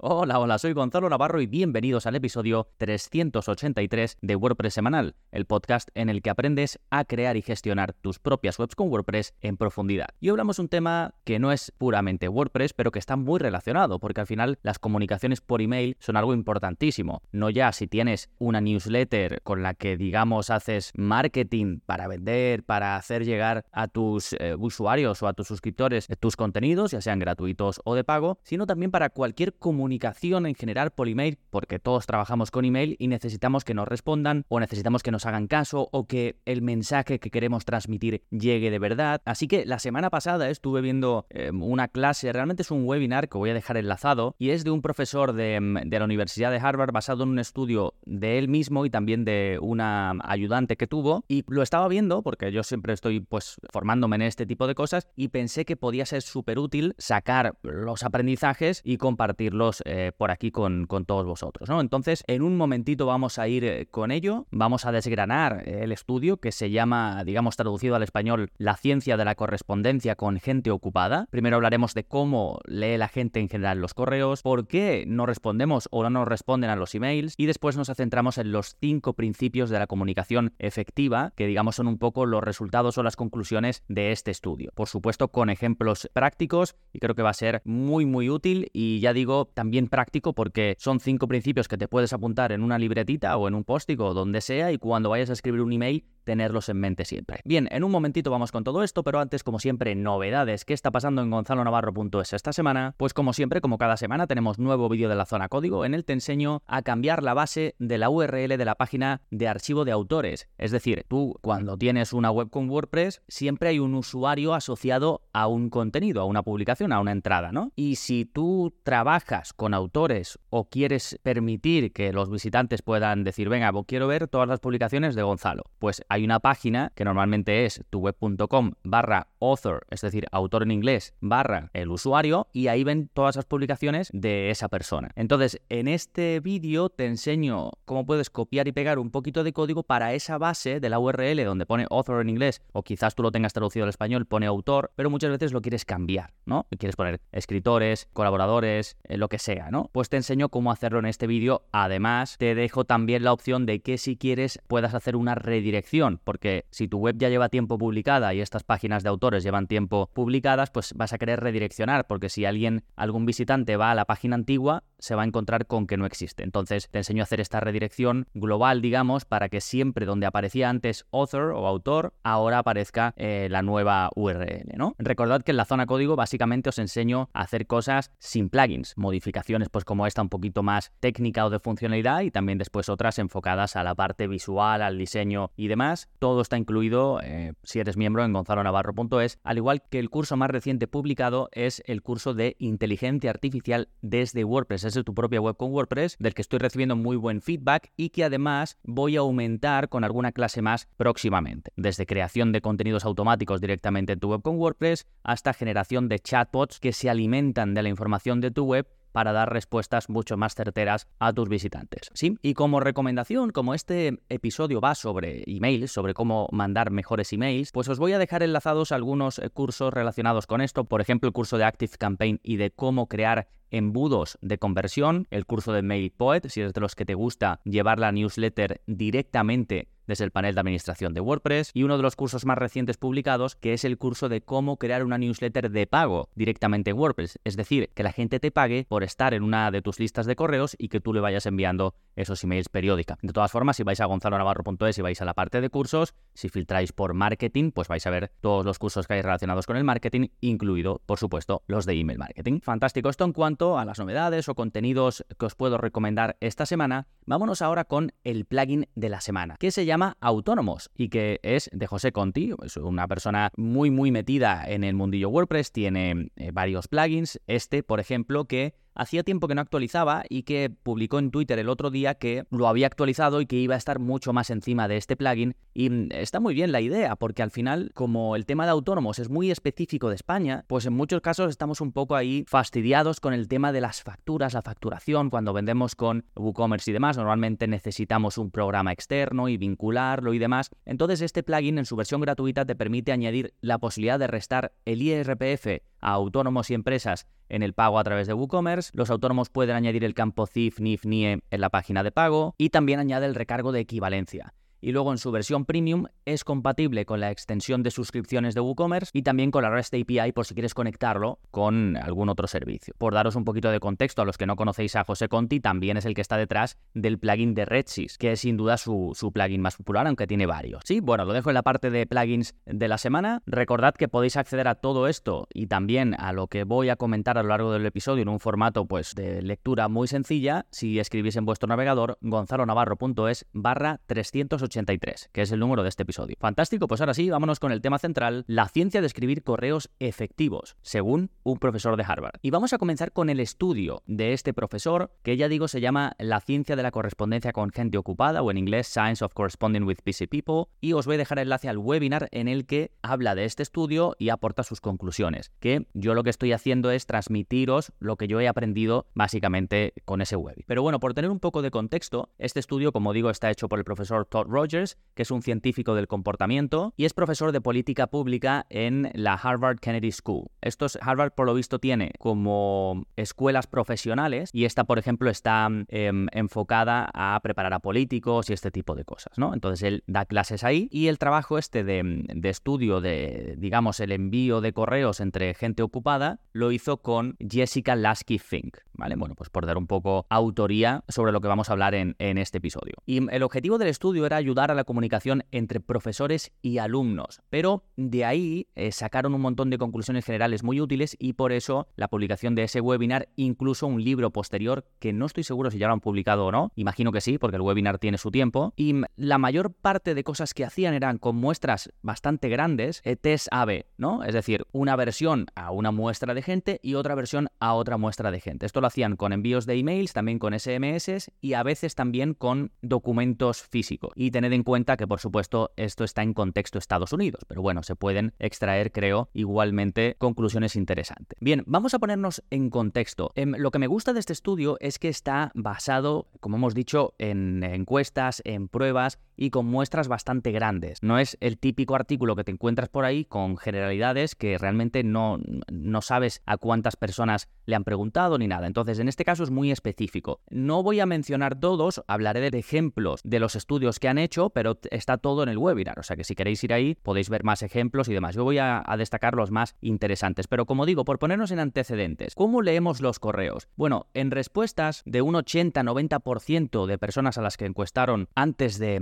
Hola, 0.00 0.38
hola, 0.38 0.58
soy 0.58 0.74
Gonzalo 0.74 1.10
Navarro 1.10 1.40
y 1.40 1.48
bienvenidos 1.48 2.06
al 2.06 2.14
episodio 2.14 2.68
383 2.76 4.18
de 4.22 4.36
WordPress 4.36 4.74
Semanal, 4.74 5.16
el 5.32 5.44
podcast 5.44 5.88
en 5.96 6.08
el 6.08 6.22
que 6.22 6.30
aprendes 6.30 6.78
a 6.90 7.04
crear 7.04 7.36
y 7.36 7.42
gestionar 7.42 7.94
tus 7.94 8.20
propias 8.20 8.60
webs 8.60 8.76
con 8.76 8.90
WordPress 8.90 9.34
en 9.40 9.56
profundidad. 9.56 10.06
Y 10.20 10.28
hablamos 10.28 10.60
un 10.60 10.68
tema 10.68 11.14
que 11.24 11.40
no 11.40 11.50
es 11.50 11.72
puramente 11.76 12.28
WordPress, 12.28 12.74
pero 12.74 12.92
que 12.92 13.00
está 13.00 13.16
muy 13.16 13.40
relacionado, 13.40 13.98
porque 13.98 14.20
al 14.20 14.28
final 14.28 14.60
las 14.62 14.78
comunicaciones 14.78 15.40
por 15.40 15.62
email 15.62 15.96
son 15.98 16.16
algo 16.16 16.32
importantísimo. 16.32 17.20
No 17.32 17.50
ya 17.50 17.72
si 17.72 17.88
tienes 17.88 18.30
una 18.38 18.60
newsletter 18.60 19.42
con 19.42 19.64
la 19.64 19.74
que, 19.74 19.96
digamos, 19.96 20.50
haces 20.50 20.92
marketing 20.94 21.80
para 21.84 22.06
vender, 22.06 22.62
para 22.62 22.94
hacer 22.94 23.24
llegar 23.24 23.64
a 23.72 23.88
tus 23.88 24.32
eh, 24.34 24.54
usuarios 24.56 25.20
o 25.24 25.26
a 25.26 25.32
tus 25.32 25.48
suscriptores 25.48 26.06
tus 26.20 26.36
contenidos, 26.36 26.92
ya 26.92 27.00
sean 27.00 27.18
gratuitos 27.18 27.80
o 27.84 27.96
de 27.96 28.04
pago, 28.04 28.38
sino 28.44 28.64
también 28.64 28.92
para 28.92 29.10
cualquier 29.10 29.54
comunicación 29.54 29.87
comunicación 29.88 30.44
en 30.44 30.54
general 30.54 30.90
por 30.90 31.08
email, 31.08 31.38
porque 31.48 31.78
todos 31.78 32.04
trabajamos 32.04 32.50
con 32.50 32.66
email 32.66 32.94
y 32.98 33.08
necesitamos 33.08 33.64
que 33.64 33.72
nos 33.72 33.88
respondan 33.88 34.44
o 34.48 34.60
necesitamos 34.60 35.02
que 35.02 35.10
nos 35.10 35.24
hagan 35.24 35.46
caso 35.46 35.88
o 35.92 36.06
que 36.06 36.36
el 36.44 36.60
mensaje 36.60 37.18
que 37.18 37.30
queremos 37.30 37.64
transmitir 37.64 38.22
llegue 38.30 38.70
de 38.70 38.78
verdad. 38.78 39.22
Así 39.24 39.48
que 39.48 39.64
la 39.64 39.78
semana 39.78 40.10
pasada 40.10 40.50
estuve 40.50 40.82
viendo 40.82 41.24
em, 41.30 41.62
una 41.62 41.88
clase, 41.88 42.30
realmente 42.34 42.60
es 42.60 42.70
un 42.70 42.84
webinar 42.84 43.30
que 43.30 43.38
voy 43.38 43.48
a 43.48 43.54
dejar 43.54 43.78
enlazado 43.78 44.36
y 44.38 44.50
es 44.50 44.62
de 44.62 44.70
un 44.70 44.82
profesor 44.82 45.32
de, 45.32 45.54
em, 45.54 45.74
de 45.76 45.98
la 45.98 46.04
Universidad 46.04 46.50
de 46.50 46.58
Harvard 46.58 46.92
basado 46.92 47.22
en 47.22 47.30
un 47.30 47.38
estudio 47.38 47.94
de 48.04 48.36
él 48.36 48.48
mismo 48.48 48.84
y 48.84 48.90
también 48.90 49.24
de 49.24 49.58
una 49.62 50.18
ayudante 50.22 50.76
que 50.76 50.86
tuvo 50.86 51.24
y 51.28 51.44
lo 51.48 51.62
estaba 51.62 51.88
viendo 51.88 52.20
porque 52.20 52.52
yo 52.52 52.62
siempre 52.62 52.92
estoy 52.92 53.20
pues 53.20 53.56
formándome 53.72 54.16
en 54.16 54.22
este 54.22 54.44
tipo 54.44 54.66
de 54.66 54.74
cosas 54.74 55.08
y 55.16 55.28
pensé 55.28 55.64
que 55.64 55.78
podía 55.78 56.04
ser 56.04 56.20
súper 56.20 56.58
útil 56.58 56.94
sacar 56.98 57.56
los 57.62 58.02
aprendizajes 58.02 58.82
y 58.84 58.98
compartirlos 58.98 59.77
eh, 59.84 60.12
por 60.16 60.30
aquí 60.30 60.50
con, 60.50 60.86
todos 61.06 61.26
vosotros. 61.26 61.68
¿no? 61.68 61.80
Entonces, 61.80 62.24
en 62.26 62.42
un 62.42 62.56
momentito 62.56 63.06
vamos 63.06 63.38
a 63.38 63.48
ir 63.48 63.64
eh, 63.64 63.86
con 63.90 64.10
ello, 64.10 64.46
vamos 64.50 64.84
a 64.84 64.92
desgranar 64.92 65.62
eh, 65.66 65.80
el 65.82 65.92
estudio 65.92 66.38
que 66.38 66.52
se 66.52 66.70
llama, 66.70 67.22
digamos, 67.24 67.56
traducido 67.56 67.94
al 67.94 68.02
español, 68.02 68.50
La 68.58 68.76
ciencia 68.76 69.16
de 69.16 69.24
la 69.24 69.34
correspondencia 69.34 70.16
con 70.16 70.38
gente 70.38 70.70
ocupada. 70.70 71.26
Primero 71.30 71.56
hablaremos 71.56 71.94
de 71.94 72.04
cómo 72.04 72.60
lee 72.66 72.96
la 72.96 73.08
gente 73.08 73.40
en 73.40 73.48
general 73.48 73.80
los 73.80 73.94
correos, 73.94 74.42
por 74.42 74.66
qué 74.66 75.04
no 75.06 75.26
respondemos 75.26 75.88
o 75.90 76.02
no 76.02 76.10
nos 76.10 76.28
responden 76.28 76.70
a 76.70 76.76
los 76.76 76.94
emails 76.94 77.34
y 77.36 77.46
después 77.46 77.76
nos 77.76 77.88
centramos 77.94 78.38
en 78.38 78.52
los 78.52 78.76
cinco 78.80 79.12
principios 79.12 79.70
de 79.70 79.78
la 79.78 79.86
comunicación 79.86 80.54
efectiva, 80.58 81.32
que 81.36 81.46
digamos 81.46 81.76
son 81.76 81.86
un 81.86 81.98
poco 81.98 82.26
los 82.26 82.42
resultados 82.42 82.98
o 82.98 83.02
las 83.02 83.16
conclusiones 83.16 83.82
de 83.88 84.12
este 84.12 84.30
estudio. 84.30 84.70
Por 84.74 84.88
supuesto, 84.88 85.28
con 85.28 85.50
ejemplos 85.50 86.08
prácticos 86.12 86.76
y 86.92 86.98
creo 86.98 87.14
que 87.14 87.22
va 87.22 87.30
a 87.30 87.34
ser 87.34 87.62
muy 87.64 88.06
muy 88.06 88.30
útil 88.30 88.70
y 88.72 89.00
ya 89.00 89.12
digo, 89.12 89.46
también 89.46 89.67
bien 89.70 89.88
práctico 89.88 90.34
porque 90.34 90.76
son 90.78 91.00
cinco 91.00 91.28
principios 91.28 91.68
que 91.68 91.78
te 91.78 91.88
puedes 91.88 92.12
apuntar 92.12 92.52
en 92.52 92.62
una 92.62 92.78
libretita 92.78 93.36
o 93.36 93.48
en 93.48 93.54
un 93.54 93.64
post 93.64 93.88
o 93.98 94.14
donde 94.14 94.40
sea 94.40 94.72
y 94.72 94.78
cuando 94.78 95.10
vayas 95.10 95.30
a 95.30 95.32
escribir 95.32 95.62
un 95.62 95.72
email 95.72 96.04
tenerlos 96.28 96.68
en 96.68 96.78
mente 96.78 97.06
siempre. 97.06 97.40
Bien, 97.46 97.70
en 97.70 97.84
un 97.84 97.90
momentito 97.90 98.30
vamos 98.30 98.52
con 98.52 98.62
todo 98.62 98.82
esto, 98.82 99.02
pero 99.02 99.18
antes, 99.18 99.42
como 99.42 99.58
siempre, 99.58 99.94
novedades. 99.94 100.66
¿Qué 100.66 100.74
está 100.74 100.90
pasando 100.90 101.22
en 101.22 101.30
gonzalonavarro.es 101.30 102.34
esta 102.34 102.52
semana? 102.52 102.94
Pues 102.98 103.14
como 103.14 103.32
siempre, 103.32 103.62
como 103.62 103.78
cada 103.78 103.96
semana, 103.96 104.26
tenemos 104.26 104.58
nuevo 104.58 104.90
vídeo 104.90 105.08
de 105.08 105.14
la 105.14 105.24
zona 105.24 105.48
código. 105.48 105.86
En 105.86 105.94
el 105.94 106.04
te 106.04 106.12
enseño 106.12 106.62
a 106.66 106.82
cambiar 106.82 107.22
la 107.22 107.32
base 107.32 107.76
de 107.78 107.96
la 107.96 108.10
URL 108.10 108.58
de 108.58 108.64
la 108.66 108.74
página 108.74 109.22
de 109.30 109.48
archivo 109.48 109.86
de 109.86 109.92
autores. 109.92 110.50
Es 110.58 110.70
decir, 110.70 111.06
tú 111.08 111.34
cuando 111.40 111.78
tienes 111.78 112.12
una 112.12 112.30
web 112.30 112.50
con 112.50 112.68
WordPress, 112.68 113.22
siempre 113.26 113.70
hay 113.70 113.78
un 113.78 113.94
usuario 113.94 114.52
asociado 114.52 115.22
a 115.32 115.46
un 115.46 115.70
contenido, 115.70 116.20
a 116.20 116.26
una 116.26 116.42
publicación, 116.42 116.92
a 116.92 117.00
una 117.00 117.12
entrada, 117.12 117.52
¿no? 117.52 117.72
Y 117.74 117.96
si 117.96 118.26
tú 118.26 118.74
trabajas 118.82 119.54
con 119.54 119.72
autores 119.72 120.38
o 120.50 120.68
quieres 120.68 121.18
permitir 121.22 121.94
que 121.94 122.12
los 122.12 122.30
visitantes 122.30 122.82
puedan 122.82 123.24
decir, 123.24 123.48
venga, 123.48 123.72
quiero 123.86 124.08
ver 124.08 124.28
todas 124.28 124.46
las 124.46 124.60
publicaciones 124.60 125.14
de 125.14 125.22
Gonzalo, 125.22 125.62
pues 125.78 126.02
hay 126.10 126.17
una 126.24 126.40
página 126.40 126.92
que 126.94 127.04
normalmente 127.04 127.64
es 127.64 127.82
tuweb.com 127.90 128.72
barra 128.82 129.28
author, 129.40 129.86
es 129.90 130.00
decir, 130.00 130.26
autor 130.32 130.62
en 130.62 130.70
inglés, 130.70 131.14
barra 131.20 131.70
el 131.72 131.90
usuario, 131.90 132.48
y 132.52 132.68
ahí 132.68 132.84
ven 132.84 133.08
todas 133.12 133.36
las 133.36 133.44
publicaciones 133.44 134.10
de 134.12 134.50
esa 134.50 134.68
persona. 134.68 135.10
Entonces, 135.14 135.60
en 135.68 135.88
este 135.88 136.40
vídeo 136.40 136.88
te 136.88 137.06
enseño 137.06 137.70
cómo 137.84 138.06
puedes 138.06 138.30
copiar 138.30 138.68
y 138.68 138.72
pegar 138.72 138.98
un 138.98 139.10
poquito 139.10 139.44
de 139.44 139.52
código 139.52 139.82
para 139.82 140.14
esa 140.14 140.38
base 140.38 140.80
de 140.80 140.88
la 140.88 140.98
URL 140.98 141.44
donde 141.44 141.66
pone 141.66 141.86
author 141.90 142.20
en 142.20 142.28
inglés, 142.28 142.62
o 142.72 142.82
quizás 142.82 143.14
tú 143.14 143.22
lo 143.22 143.32
tengas 143.32 143.52
traducido 143.52 143.84
al 143.84 143.90
español, 143.90 144.26
pone 144.26 144.46
autor, 144.46 144.92
pero 144.96 145.10
muchas 145.10 145.30
veces 145.30 145.52
lo 145.52 145.62
quieres 145.62 145.84
cambiar, 145.84 146.32
¿no? 146.46 146.66
Quieres 146.78 146.96
poner 146.96 147.20
escritores, 147.32 148.08
colaboradores, 148.12 148.96
eh, 149.04 149.16
lo 149.16 149.28
que 149.28 149.38
sea, 149.38 149.70
¿no? 149.70 149.90
Pues 149.92 150.08
te 150.08 150.16
enseño 150.16 150.48
cómo 150.48 150.72
hacerlo 150.72 150.98
en 150.98 151.06
este 151.06 151.26
vídeo. 151.26 151.62
Además, 151.72 152.36
te 152.38 152.54
dejo 152.54 152.84
también 152.84 153.24
la 153.24 153.32
opción 153.32 153.66
de 153.66 153.80
que 153.80 153.98
si 153.98 154.16
quieres 154.16 154.60
puedas 154.66 154.94
hacer 154.94 155.16
una 155.16 155.34
redirección, 155.34 156.07
porque 156.16 156.64
si 156.70 156.88
tu 156.88 156.98
web 156.98 157.16
ya 157.18 157.28
lleva 157.28 157.50
tiempo 157.50 157.76
publicada 157.76 158.32
y 158.32 158.40
estas 158.40 158.64
páginas 158.64 159.02
de 159.02 159.10
autor 159.10 159.38
llevan 159.38 159.66
tiempo 159.66 160.10
publicadas, 160.14 160.70
pues 160.70 160.94
vas 160.94 161.12
a 161.12 161.18
querer 161.18 161.40
redireccionar, 161.40 162.06
porque 162.06 162.30
si 162.30 162.46
alguien, 162.46 162.84
algún 162.96 163.26
visitante 163.26 163.76
va 163.76 163.90
a 163.90 163.94
la 163.94 164.06
página 164.06 164.36
antigua, 164.36 164.84
se 164.98 165.14
va 165.14 165.22
a 165.22 165.26
encontrar 165.26 165.66
con 165.66 165.86
que 165.86 165.96
no 165.96 166.06
existe. 166.06 166.42
Entonces 166.42 166.88
te 166.90 166.98
enseño 166.98 167.22
a 167.22 167.24
hacer 167.24 167.40
esta 167.40 167.60
redirección 167.60 168.26
global, 168.34 168.80
digamos, 168.80 169.24
para 169.24 169.48
que 169.48 169.60
siempre 169.60 170.06
donde 170.06 170.26
aparecía 170.26 170.70
antes 170.70 171.06
author 171.12 171.52
o 171.52 171.66
autor, 171.66 172.14
ahora 172.22 172.58
aparezca 172.58 173.12
eh, 173.16 173.48
la 173.50 173.62
nueva 173.62 174.10
URL. 174.14 174.68
Recordad 174.98 175.42
que 175.42 175.52
en 175.52 175.56
la 175.56 175.64
zona 175.64 175.86
código 175.86 176.16
básicamente 176.16 176.68
os 176.70 176.78
enseño 176.78 177.28
a 177.32 177.42
hacer 177.42 177.66
cosas 177.66 178.12
sin 178.18 178.48
plugins, 178.48 178.94
modificaciones 178.96 179.68
pues 179.68 179.84
como 179.84 180.06
esta 180.06 180.22
un 180.22 180.28
poquito 180.28 180.62
más 180.62 180.92
técnica 181.00 181.44
o 181.46 181.50
de 181.50 181.58
funcionalidad 181.58 182.22
y 182.22 182.30
también 182.30 182.58
después 182.58 182.88
otras 182.88 183.18
enfocadas 183.18 183.76
a 183.76 183.82
la 183.82 183.94
parte 183.94 184.26
visual, 184.26 184.82
al 184.82 184.98
diseño 184.98 185.50
y 185.56 185.68
demás. 185.68 185.87
Todo 186.18 186.40
está 186.42 186.58
incluido 186.58 187.20
eh, 187.22 187.52
si 187.62 187.80
eres 187.80 187.96
miembro 187.96 188.24
en 188.24 188.32
gonzalonavarro.es 188.32 189.18
es, 189.18 189.38
al 189.42 189.56
igual 189.56 189.82
que 189.90 189.98
el 189.98 190.10
curso 190.10 190.36
más 190.36 190.50
reciente 190.50 190.86
publicado 190.86 191.48
es 191.52 191.82
el 191.86 192.02
curso 192.02 192.34
de 192.34 192.56
inteligencia 192.58 193.30
artificial 193.30 193.88
desde 194.02 194.44
WordPress, 194.44 194.84
es 194.84 194.94
tu 195.04 195.14
propia 195.14 195.40
web 195.40 195.56
con 195.56 195.72
WordPress, 195.72 196.16
del 196.18 196.34
que 196.34 196.42
estoy 196.42 196.58
recibiendo 196.58 196.96
muy 196.96 197.16
buen 197.16 197.40
feedback 197.40 197.90
y 197.96 198.10
que 198.10 198.24
además 198.24 198.78
voy 198.82 199.16
a 199.16 199.20
aumentar 199.20 199.88
con 199.88 200.04
alguna 200.04 200.32
clase 200.32 200.62
más 200.62 200.88
próximamente, 200.96 201.72
desde 201.76 202.06
creación 202.06 202.52
de 202.52 202.60
contenidos 202.60 203.04
automáticos 203.04 203.60
directamente 203.60 204.12
en 204.12 204.20
tu 204.20 204.30
web 204.30 204.42
con 204.42 204.56
WordPress 204.56 205.06
hasta 205.22 205.52
generación 205.52 206.08
de 206.08 206.18
chatbots 206.18 206.80
que 206.80 206.92
se 206.92 207.10
alimentan 207.10 207.74
de 207.74 207.82
la 207.82 207.88
información 207.88 208.40
de 208.40 208.50
tu 208.50 208.64
web 208.64 208.86
para 209.18 209.32
dar 209.32 209.52
respuestas 209.52 210.08
mucho 210.08 210.36
más 210.36 210.54
certeras 210.54 211.08
a 211.18 211.32
tus 211.32 211.48
visitantes. 211.48 212.08
¿sí? 212.14 212.38
Y 212.40 212.54
como 212.54 212.78
recomendación, 212.78 213.50
como 213.50 213.74
este 213.74 214.20
episodio 214.28 214.80
va 214.80 214.94
sobre 214.94 215.42
emails, 215.48 215.90
sobre 215.90 216.14
cómo 216.14 216.48
mandar 216.52 216.92
mejores 216.92 217.32
emails, 217.32 217.72
pues 217.72 217.88
os 217.88 217.98
voy 217.98 218.12
a 218.12 218.20
dejar 218.20 218.44
enlazados 218.44 218.92
algunos 218.92 219.40
eh, 219.40 219.50
cursos 219.50 219.92
relacionados 219.92 220.46
con 220.46 220.60
esto, 220.60 220.84
por 220.84 221.00
ejemplo 221.00 221.26
el 221.26 221.32
curso 221.32 221.58
de 221.58 221.64
Active 221.64 221.94
Campaign 221.98 222.38
y 222.44 222.58
de 222.58 222.70
cómo 222.70 223.08
crear 223.08 223.48
embudos 223.72 224.38
de 224.40 224.58
conversión, 224.58 225.26
el 225.32 225.46
curso 225.46 225.72
de 225.72 225.82
MailPoet, 225.82 226.46
si 226.46 226.60
eres 226.60 226.72
de 226.72 226.80
los 226.80 226.94
que 226.94 227.04
te 227.04 227.14
gusta 227.14 227.60
llevar 227.64 227.98
la 227.98 228.12
newsletter 228.12 228.82
directamente 228.86 229.88
desde 230.08 230.24
el 230.24 230.32
panel 230.32 230.56
de 230.56 230.60
administración 230.60 231.14
de 231.14 231.20
WordPress 231.20 231.70
y 231.74 231.84
uno 231.84 231.96
de 231.96 232.02
los 232.02 232.16
cursos 232.16 232.44
más 232.44 232.58
recientes 232.58 232.96
publicados 232.96 233.54
que 233.54 233.74
es 233.74 233.84
el 233.84 233.98
curso 233.98 234.28
de 234.28 234.40
cómo 234.40 234.78
crear 234.78 235.04
una 235.04 235.18
newsletter 235.18 235.70
de 235.70 235.86
pago 235.86 236.30
directamente 236.34 236.90
en 236.90 236.98
WordPress, 236.98 237.38
es 237.44 237.56
decir, 237.56 237.90
que 237.94 238.02
la 238.02 238.12
gente 238.12 238.40
te 238.40 238.50
pague 238.50 238.86
por 238.88 239.04
estar 239.04 239.34
en 239.34 239.44
una 239.44 239.70
de 239.70 239.82
tus 239.82 240.00
listas 240.00 240.26
de 240.26 240.34
correos 240.34 240.74
y 240.78 240.88
que 240.88 241.00
tú 241.00 241.12
le 241.12 241.20
vayas 241.20 241.46
enviando 241.46 241.94
esos 242.16 242.42
emails 242.42 242.68
periódica. 242.68 243.18
De 243.22 243.32
todas 243.32 243.52
formas, 243.52 243.76
si 243.76 243.82
vais 243.82 244.00
a 244.00 244.06
gonzalonavarro.es 244.06 244.98
y 244.98 245.02
vais 245.02 245.20
a 245.20 245.24
la 245.24 245.34
parte 245.34 245.60
de 245.60 245.70
cursos, 245.70 246.14
si 246.34 246.48
filtráis 246.48 246.92
por 246.92 247.14
marketing, 247.14 247.70
pues 247.70 247.86
vais 247.86 248.06
a 248.06 248.10
ver 248.10 248.32
todos 248.40 248.64
los 248.64 248.78
cursos 248.78 249.06
que 249.06 249.14
hay 249.14 249.22
relacionados 249.22 249.66
con 249.66 249.76
el 249.76 249.84
marketing, 249.84 250.28
incluido, 250.40 251.02
por 251.04 251.18
supuesto, 251.18 251.62
los 251.66 251.84
de 251.86 251.92
email 251.92 252.18
marketing. 252.18 252.60
Fantástico 252.60 253.10
esto 253.10 253.24
en 253.24 253.32
cuanto 253.32 253.78
a 253.78 253.84
las 253.84 253.98
novedades 253.98 254.48
o 254.48 254.54
contenidos 254.54 255.24
que 255.38 255.46
os 255.46 255.54
puedo 255.54 255.76
recomendar 255.76 256.36
esta 256.40 256.66
semana, 256.66 257.06
vámonos 257.26 257.62
ahora 257.62 257.84
con 257.84 258.12
el 258.24 258.46
plugin 258.46 258.88
de 258.94 259.08
la 259.10 259.20
semana, 259.20 259.56
que 259.58 259.70
se 259.70 259.84
llama 259.84 259.97
Autónomos 260.20 260.90
y 260.94 261.08
que 261.08 261.40
es 261.42 261.70
de 261.72 261.86
José 261.86 262.12
Conti, 262.12 262.52
es 262.64 262.76
una 262.76 263.06
persona 263.08 263.50
muy 263.56 263.90
muy 263.90 264.10
metida 264.10 264.64
en 264.66 264.84
el 264.84 264.94
mundillo 264.94 265.28
WordPress, 265.28 265.72
tiene 265.72 266.30
eh, 266.36 266.50
varios 266.52 266.88
plugins, 266.88 267.40
este 267.46 267.82
por 267.82 268.00
ejemplo 268.00 268.44
que 268.44 268.74
hacía 268.98 269.22
tiempo 269.22 269.48
que 269.48 269.54
no 269.54 269.62
actualizaba 269.62 270.24
y 270.28 270.42
que 270.42 270.70
publicó 270.70 271.18
en 271.18 271.30
Twitter 271.30 271.58
el 271.58 271.68
otro 271.68 271.90
día 271.90 272.16
que 272.16 272.44
lo 272.50 272.68
había 272.68 272.88
actualizado 272.88 273.40
y 273.40 273.46
que 273.46 273.56
iba 273.56 273.74
a 273.74 273.78
estar 273.78 274.00
mucho 274.00 274.32
más 274.32 274.50
encima 274.50 274.88
de 274.88 274.96
este 274.96 275.16
plugin. 275.16 275.54
Y 275.72 275.88
mm, 275.88 276.08
está 276.10 276.40
muy 276.40 276.52
bien 276.52 276.72
la 276.72 276.80
idea, 276.80 277.16
porque 277.16 277.42
al 277.42 277.50
final, 277.50 277.92
como 277.94 278.36
el 278.36 278.44
tema 278.44 278.64
de 278.64 278.72
autónomos 278.72 279.18
es 279.18 279.30
muy 279.30 279.50
específico 279.50 280.08
de 280.08 280.16
España, 280.16 280.64
pues 280.66 280.84
en 280.84 280.92
muchos 280.92 281.20
casos 281.20 281.48
estamos 281.48 281.80
un 281.80 281.92
poco 281.92 282.16
ahí 282.16 282.44
fastidiados 282.48 283.20
con 283.20 283.32
el 283.32 283.48
tema 283.48 283.72
de 283.72 283.80
las 283.80 284.02
facturas, 284.02 284.52
la 284.52 284.62
facturación, 284.62 285.30
cuando 285.30 285.52
vendemos 285.52 285.94
con 285.94 286.24
WooCommerce 286.34 286.90
y 286.90 286.94
demás, 286.94 287.16
normalmente 287.16 287.68
necesitamos 287.68 288.36
un 288.36 288.50
programa 288.50 288.92
externo 288.92 289.48
y 289.48 289.56
vincularlo 289.56 290.34
y 290.34 290.38
demás. 290.38 290.70
Entonces 290.84 291.20
este 291.20 291.44
plugin 291.44 291.78
en 291.78 291.86
su 291.86 291.94
versión 291.94 292.20
gratuita 292.20 292.64
te 292.64 292.74
permite 292.74 293.12
añadir 293.12 293.54
la 293.60 293.78
posibilidad 293.78 294.18
de 294.18 294.26
restar 294.26 294.72
el 294.84 295.02
IRPF 295.02 295.82
a 296.00 296.12
autónomos 296.12 296.70
y 296.70 296.74
empresas 296.74 297.26
en 297.48 297.62
el 297.62 297.74
pago 297.74 297.98
a 297.98 298.04
través 298.04 298.26
de 298.26 298.34
WooCommerce. 298.34 298.90
Los 298.94 299.10
autónomos 299.10 299.50
pueden 299.50 299.76
añadir 299.76 300.04
el 300.04 300.14
campo 300.14 300.46
CIF, 300.46 300.80
NIF, 300.80 301.04
NIE 301.04 301.40
en 301.50 301.60
la 301.60 301.70
página 301.70 302.02
de 302.02 302.12
pago 302.12 302.54
y 302.58 302.70
también 302.70 303.00
añade 303.00 303.26
el 303.26 303.34
recargo 303.34 303.72
de 303.72 303.80
equivalencia 303.80 304.54
y 304.80 304.92
luego 304.92 305.12
en 305.12 305.18
su 305.18 305.30
versión 305.30 305.64
premium 305.64 306.06
es 306.24 306.44
compatible 306.44 307.04
con 307.04 307.20
la 307.20 307.30
extensión 307.30 307.82
de 307.82 307.90
suscripciones 307.90 308.54
de 308.54 308.60
WooCommerce 308.60 309.10
y 309.12 309.22
también 309.22 309.50
con 309.50 309.62
la 309.62 309.70
REST 309.70 309.94
API 309.94 310.32
por 310.32 310.46
si 310.46 310.54
quieres 310.54 310.74
conectarlo 310.74 311.40
con 311.50 311.96
algún 311.96 312.28
otro 312.28 312.46
servicio. 312.46 312.94
Por 312.98 313.14
daros 313.14 313.36
un 313.36 313.44
poquito 313.44 313.70
de 313.70 313.80
contexto 313.80 314.22
a 314.22 314.24
los 314.24 314.38
que 314.38 314.46
no 314.46 314.56
conocéis 314.56 314.96
a 314.96 315.04
José 315.04 315.28
Conti, 315.28 315.60
también 315.60 315.96
es 315.96 316.04
el 316.04 316.14
que 316.14 316.20
está 316.20 316.36
detrás 316.36 316.78
del 316.94 317.18
plugin 317.18 317.54
de 317.54 317.64
Redsys, 317.64 318.18
que 318.18 318.32
es 318.32 318.40
sin 318.40 318.56
duda 318.56 318.76
su, 318.76 319.12
su 319.14 319.32
plugin 319.32 319.60
más 319.60 319.76
popular, 319.76 320.06
aunque 320.06 320.26
tiene 320.26 320.46
varios. 320.46 320.82
Sí, 320.84 321.00
bueno, 321.00 321.24
lo 321.24 321.32
dejo 321.32 321.50
en 321.50 321.54
la 321.54 321.62
parte 321.62 321.90
de 321.90 322.06
plugins 322.06 322.54
de 322.66 322.88
la 322.88 322.98
semana. 322.98 323.42
Recordad 323.46 323.94
que 323.94 324.08
podéis 324.08 324.36
acceder 324.36 324.68
a 324.68 324.76
todo 324.76 325.08
esto 325.08 325.48
y 325.52 325.66
también 325.66 326.14
a 326.18 326.32
lo 326.32 326.46
que 326.46 326.64
voy 326.64 326.88
a 326.88 326.96
comentar 326.96 327.38
a 327.38 327.42
lo 327.42 327.48
largo 327.50 327.72
del 327.72 327.86
episodio 327.86 328.22
en 328.22 328.28
un 328.28 328.40
formato 328.40 328.86
pues 328.86 329.14
de 329.14 329.42
lectura 329.42 329.88
muy 329.88 330.08
sencilla 330.08 330.66
si 330.70 330.98
escribís 330.98 331.36
en 331.36 331.44
vuestro 331.44 331.66
navegador 331.68 332.18
gonzalonavarro.es 332.20 333.46
barra 333.52 334.00
380 334.06 334.67
83, 334.68 335.30
que 335.32 335.42
es 335.42 335.52
el 335.52 335.60
número 335.60 335.82
de 335.82 335.88
este 335.88 336.04
episodio. 336.04 336.36
Fantástico, 336.38 336.86
pues 336.86 337.00
ahora 337.00 337.14
sí, 337.14 337.28
vámonos 337.28 337.60
con 337.60 337.72
el 337.72 337.80
tema 337.80 337.98
central, 337.98 338.44
la 338.46 338.68
ciencia 338.68 339.00
de 339.00 339.06
escribir 339.06 339.42
correos 339.42 339.90
efectivos, 339.98 340.76
según 340.82 341.30
un 341.42 341.58
profesor 341.58 341.96
de 341.96 342.04
Harvard. 342.06 342.38
Y 342.42 342.50
vamos 342.50 342.72
a 342.72 342.78
comenzar 342.78 343.12
con 343.12 343.30
el 343.30 343.40
estudio 343.40 344.02
de 344.06 344.32
este 344.32 344.54
profesor, 344.54 345.12
que 345.22 345.36
ya 345.36 345.48
digo 345.48 345.68
se 345.68 345.80
llama 345.80 346.12
La 346.18 346.40
ciencia 346.40 346.76
de 346.76 346.82
la 346.82 346.90
correspondencia 346.90 347.52
con 347.52 347.70
gente 347.70 347.98
ocupada, 347.98 348.42
o 348.42 348.50
en 348.50 348.58
inglés 348.58 348.86
Science 348.86 349.24
of 349.24 349.34
Corresponding 349.34 349.84
with 349.84 349.98
Busy 350.04 350.26
People, 350.26 350.66
y 350.80 350.92
os 350.92 351.06
voy 351.06 351.16
a 351.16 351.18
dejar 351.18 351.38
enlace 351.38 351.68
al 351.68 351.78
webinar 351.78 352.28
en 352.30 352.48
el 352.48 352.66
que 352.66 352.92
habla 353.02 353.34
de 353.34 353.44
este 353.44 353.62
estudio 353.62 354.14
y 354.18 354.28
aporta 354.28 354.62
sus 354.62 354.80
conclusiones, 354.80 355.52
que 355.60 355.86
yo 355.94 356.14
lo 356.14 356.22
que 356.22 356.30
estoy 356.30 356.52
haciendo 356.52 356.90
es 356.90 357.06
transmitiros 357.06 357.92
lo 357.98 358.16
que 358.16 358.28
yo 358.28 358.40
he 358.40 358.48
aprendido 358.48 359.06
básicamente 359.14 359.94
con 360.04 360.20
ese 360.20 360.36
webinar. 360.36 360.66
Pero 360.66 360.82
bueno, 360.82 361.00
por 361.00 361.14
tener 361.14 361.30
un 361.30 361.40
poco 361.40 361.62
de 361.62 361.70
contexto, 361.70 362.30
este 362.38 362.60
estudio, 362.60 362.92
como 362.92 363.12
digo, 363.12 363.30
está 363.30 363.50
hecho 363.50 363.68
por 363.68 363.78
el 363.78 363.84
profesor 363.84 364.26
Todd 364.26 364.46
Rogers, 364.58 364.98
que 365.14 365.22
es 365.22 365.30
un 365.30 365.42
científico 365.42 365.94
del 365.94 366.08
comportamiento 366.08 366.94
y 366.96 367.04
es 367.04 367.14
profesor 367.14 367.52
de 367.52 367.60
política 367.60 368.08
pública 368.08 368.66
en 368.70 369.10
la 369.14 369.34
Harvard 369.34 369.78
Kennedy 369.78 370.12
School. 370.12 370.46
Estos 370.60 370.98
Harvard, 371.00 371.32
por 371.32 371.46
lo 371.46 371.54
visto, 371.54 371.78
tiene 371.78 372.12
como 372.18 373.04
escuelas 373.16 373.66
profesionales 373.66 374.50
y 374.52 374.64
esta, 374.64 374.84
por 374.84 374.98
ejemplo, 374.98 375.30
está 375.30 375.68
em, 375.88 376.26
enfocada 376.32 377.10
a 377.14 377.38
preparar 377.42 377.72
a 377.74 377.78
políticos 377.80 378.50
y 378.50 378.52
este 378.52 378.70
tipo 378.70 378.94
de 378.94 379.04
cosas, 379.04 379.38
¿no? 379.38 379.54
Entonces 379.54 379.82
él 379.82 380.04
da 380.06 380.24
clases 380.24 380.64
ahí 380.64 380.88
y 380.90 381.06
el 381.06 381.18
trabajo 381.18 381.58
este 381.58 381.84
de, 381.84 382.24
estudio 382.44 383.00
de, 383.00 383.54
digamos, 383.58 384.00
el 384.00 384.12
envío 384.12 384.60
de 384.60 384.72
correos 384.72 385.20
entre 385.20 385.54
gente 385.54 385.82
ocupada 385.82 386.40
lo 386.52 386.72
hizo 386.72 386.98
con 386.98 387.36
Jessica 387.38 387.94
Lasky 387.94 388.38
Fink, 388.38 388.78
¿vale? 388.92 389.14
Bueno, 389.16 389.34
pues 389.34 389.50
por 389.50 389.66
dar 389.66 389.78
un 389.78 389.86
poco 389.86 390.26
autoría 390.30 391.04
sobre 391.08 391.32
lo 391.32 391.40
que 391.40 391.48
vamos 391.48 391.68
a 391.68 391.72
hablar 391.72 391.94
en 391.94 392.16
este 392.18 392.58
episodio. 392.58 392.94
Y 393.06 393.28
el 393.32 393.42
objetivo 393.42 393.78
del 393.78 393.88
estudio 393.88 394.26
era 394.26 394.40
ayudar 394.48 394.70
a 394.70 394.74
la 394.74 394.84
comunicación 394.84 395.44
entre 395.52 395.78
profesores 395.78 396.52
y 396.62 396.78
alumnos. 396.78 397.42
Pero 397.50 397.84
de 397.96 398.24
ahí 398.24 398.66
eh, 398.76 398.92
sacaron 398.92 399.34
un 399.34 399.42
montón 399.42 399.68
de 399.68 399.76
conclusiones 399.76 400.24
generales 400.24 400.62
muy 400.62 400.80
útiles 400.80 401.16
y 401.18 401.34
por 401.34 401.52
eso 401.52 401.86
la 401.96 402.08
publicación 402.08 402.54
de 402.54 402.62
ese 402.62 402.80
webinar, 402.80 403.28
incluso 403.36 403.86
un 403.86 404.02
libro 404.02 404.30
posterior, 404.30 404.86
que 405.00 405.12
no 405.12 405.26
estoy 405.26 405.44
seguro 405.44 405.70
si 405.70 405.76
ya 405.76 405.86
lo 405.86 405.92
han 405.92 406.00
publicado 406.00 406.46
o 406.46 406.52
no, 406.52 406.72
imagino 406.76 407.12
que 407.12 407.20
sí, 407.20 407.36
porque 407.36 407.56
el 407.56 407.62
webinar 407.62 407.98
tiene 407.98 408.16
su 408.16 408.30
tiempo, 408.30 408.72
y 408.74 409.02
la 409.16 409.36
mayor 409.36 409.74
parte 409.74 410.14
de 410.14 410.24
cosas 410.24 410.54
que 410.54 410.64
hacían 410.64 410.94
eran 410.94 411.18
con 411.18 411.36
muestras 411.36 411.92
bastante 412.00 412.48
grandes, 412.48 413.02
eh, 413.04 413.16
test 413.16 413.48
AB, 413.50 413.84
¿no? 413.98 414.24
Es 414.24 414.32
decir, 414.32 414.64
una 414.72 414.96
versión 414.96 415.46
a 415.56 415.72
una 415.72 415.90
muestra 415.90 416.32
de 416.32 416.40
gente 416.40 416.80
y 416.82 416.94
otra 416.94 417.14
versión 417.14 417.48
a 417.60 417.74
otra 417.74 417.98
muestra 417.98 418.30
de 418.30 418.40
gente. 418.40 418.64
Esto 418.64 418.80
lo 418.80 418.86
hacían 418.86 419.16
con 419.16 419.34
envíos 419.34 419.66
de 419.66 419.74
emails, 419.74 420.14
también 420.14 420.38
con 420.38 420.58
SMS 420.58 421.30
y 421.42 421.52
a 421.52 421.62
veces 421.62 421.94
también 421.94 422.32
con 422.32 422.72
documentos 422.80 423.62
físicos. 423.62 424.12
Tened 424.38 424.52
en 424.52 424.62
cuenta 424.62 424.96
que, 424.96 425.08
por 425.08 425.18
supuesto, 425.18 425.72
esto 425.76 426.04
está 426.04 426.22
en 426.22 426.32
contexto 426.32 426.78
Estados 426.78 427.12
Unidos, 427.12 427.44
pero 427.48 427.60
bueno, 427.60 427.82
se 427.82 427.96
pueden 427.96 428.34
extraer, 428.38 428.92
creo, 428.92 429.30
igualmente 429.34 430.14
conclusiones 430.16 430.76
interesantes. 430.76 431.36
Bien, 431.40 431.64
vamos 431.66 431.92
a 431.94 431.98
ponernos 431.98 432.44
en 432.50 432.70
contexto. 432.70 433.32
Em, 433.34 433.54
lo 433.58 433.72
que 433.72 433.80
me 433.80 433.88
gusta 433.88 434.12
de 434.12 434.20
este 434.20 434.32
estudio 434.32 434.76
es 434.78 435.00
que 435.00 435.08
está 435.08 435.50
basado, 435.56 436.28
como 436.38 436.56
hemos 436.56 436.74
dicho, 436.74 437.14
en 437.18 437.64
encuestas, 437.64 438.40
en 438.44 438.68
pruebas 438.68 439.18
y 439.36 439.50
con 439.50 439.66
muestras 439.66 440.06
bastante 440.06 440.52
grandes. 440.52 441.02
No 441.02 441.18
es 441.18 441.36
el 441.40 441.58
típico 441.58 441.96
artículo 441.96 442.36
que 442.36 442.44
te 442.44 442.52
encuentras 442.52 442.88
por 442.88 443.04
ahí 443.04 443.24
con 443.24 443.56
generalidades 443.56 444.36
que 444.36 444.56
realmente 444.56 445.02
no, 445.02 445.40
no 445.72 446.00
sabes 446.00 446.42
a 446.46 446.58
cuántas 446.58 446.94
personas 446.94 447.48
le 447.66 447.74
han 447.74 447.84
preguntado 447.84 448.38
ni 448.38 448.46
nada. 448.46 448.68
Entonces, 448.68 449.00
en 449.00 449.08
este 449.08 449.24
caso 449.24 449.42
es 449.42 449.50
muy 449.50 449.72
específico. 449.72 450.42
No 450.48 450.84
voy 450.84 451.00
a 451.00 451.06
mencionar 451.06 451.58
todos, 451.58 452.04
hablaré 452.06 452.50
de 452.50 452.58
ejemplos 452.58 453.20
de 453.24 453.40
los 453.40 453.56
estudios 453.56 453.98
que 453.98 454.08
han 454.08 454.18
hecho 454.18 454.27
pero 454.52 454.78
está 454.90 455.18
todo 455.18 455.42
en 455.42 455.48
el 455.48 455.58
webinar. 455.58 455.98
O 455.98 456.02
sea 456.02 456.16
que 456.16 456.24
si 456.24 456.34
queréis 456.34 456.62
ir 456.64 456.72
ahí, 456.72 456.94
podéis 456.94 457.28
ver 457.30 457.44
más 457.44 457.62
ejemplos 457.62 458.08
y 458.08 458.14
demás. 458.14 458.34
Yo 458.34 458.44
voy 458.44 458.58
a, 458.58 458.84
destacar 458.98 459.34
los 459.34 459.50
más 459.50 459.76
interesantes. 459.80 460.48
Pero 460.48 460.66
como 460.66 460.84
digo, 460.84 461.04
por 461.04 461.18
ponernos 461.18 461.50
en 461.50 461.60
antecedentes, 461.60 462.34
¿cómo 462.34 462.62
leemos 462.62 463.00
los 463.00 463.18
correos? 463.20 463.68
Bueno, 463.76 464.06
en 464.12 464.30
respuestas 464.30 465.02
de 465.06 465.22
un 465.22 465.34
80-90% 465.34 466.86
de 466.86 466.98
personas 466.98 467.38
a 467.38 467.42
las 467.42 467.56
que 467.56 467.66
encuestaron 467.66 468.28
antes 468.34 468.78
de, 468.78 468.98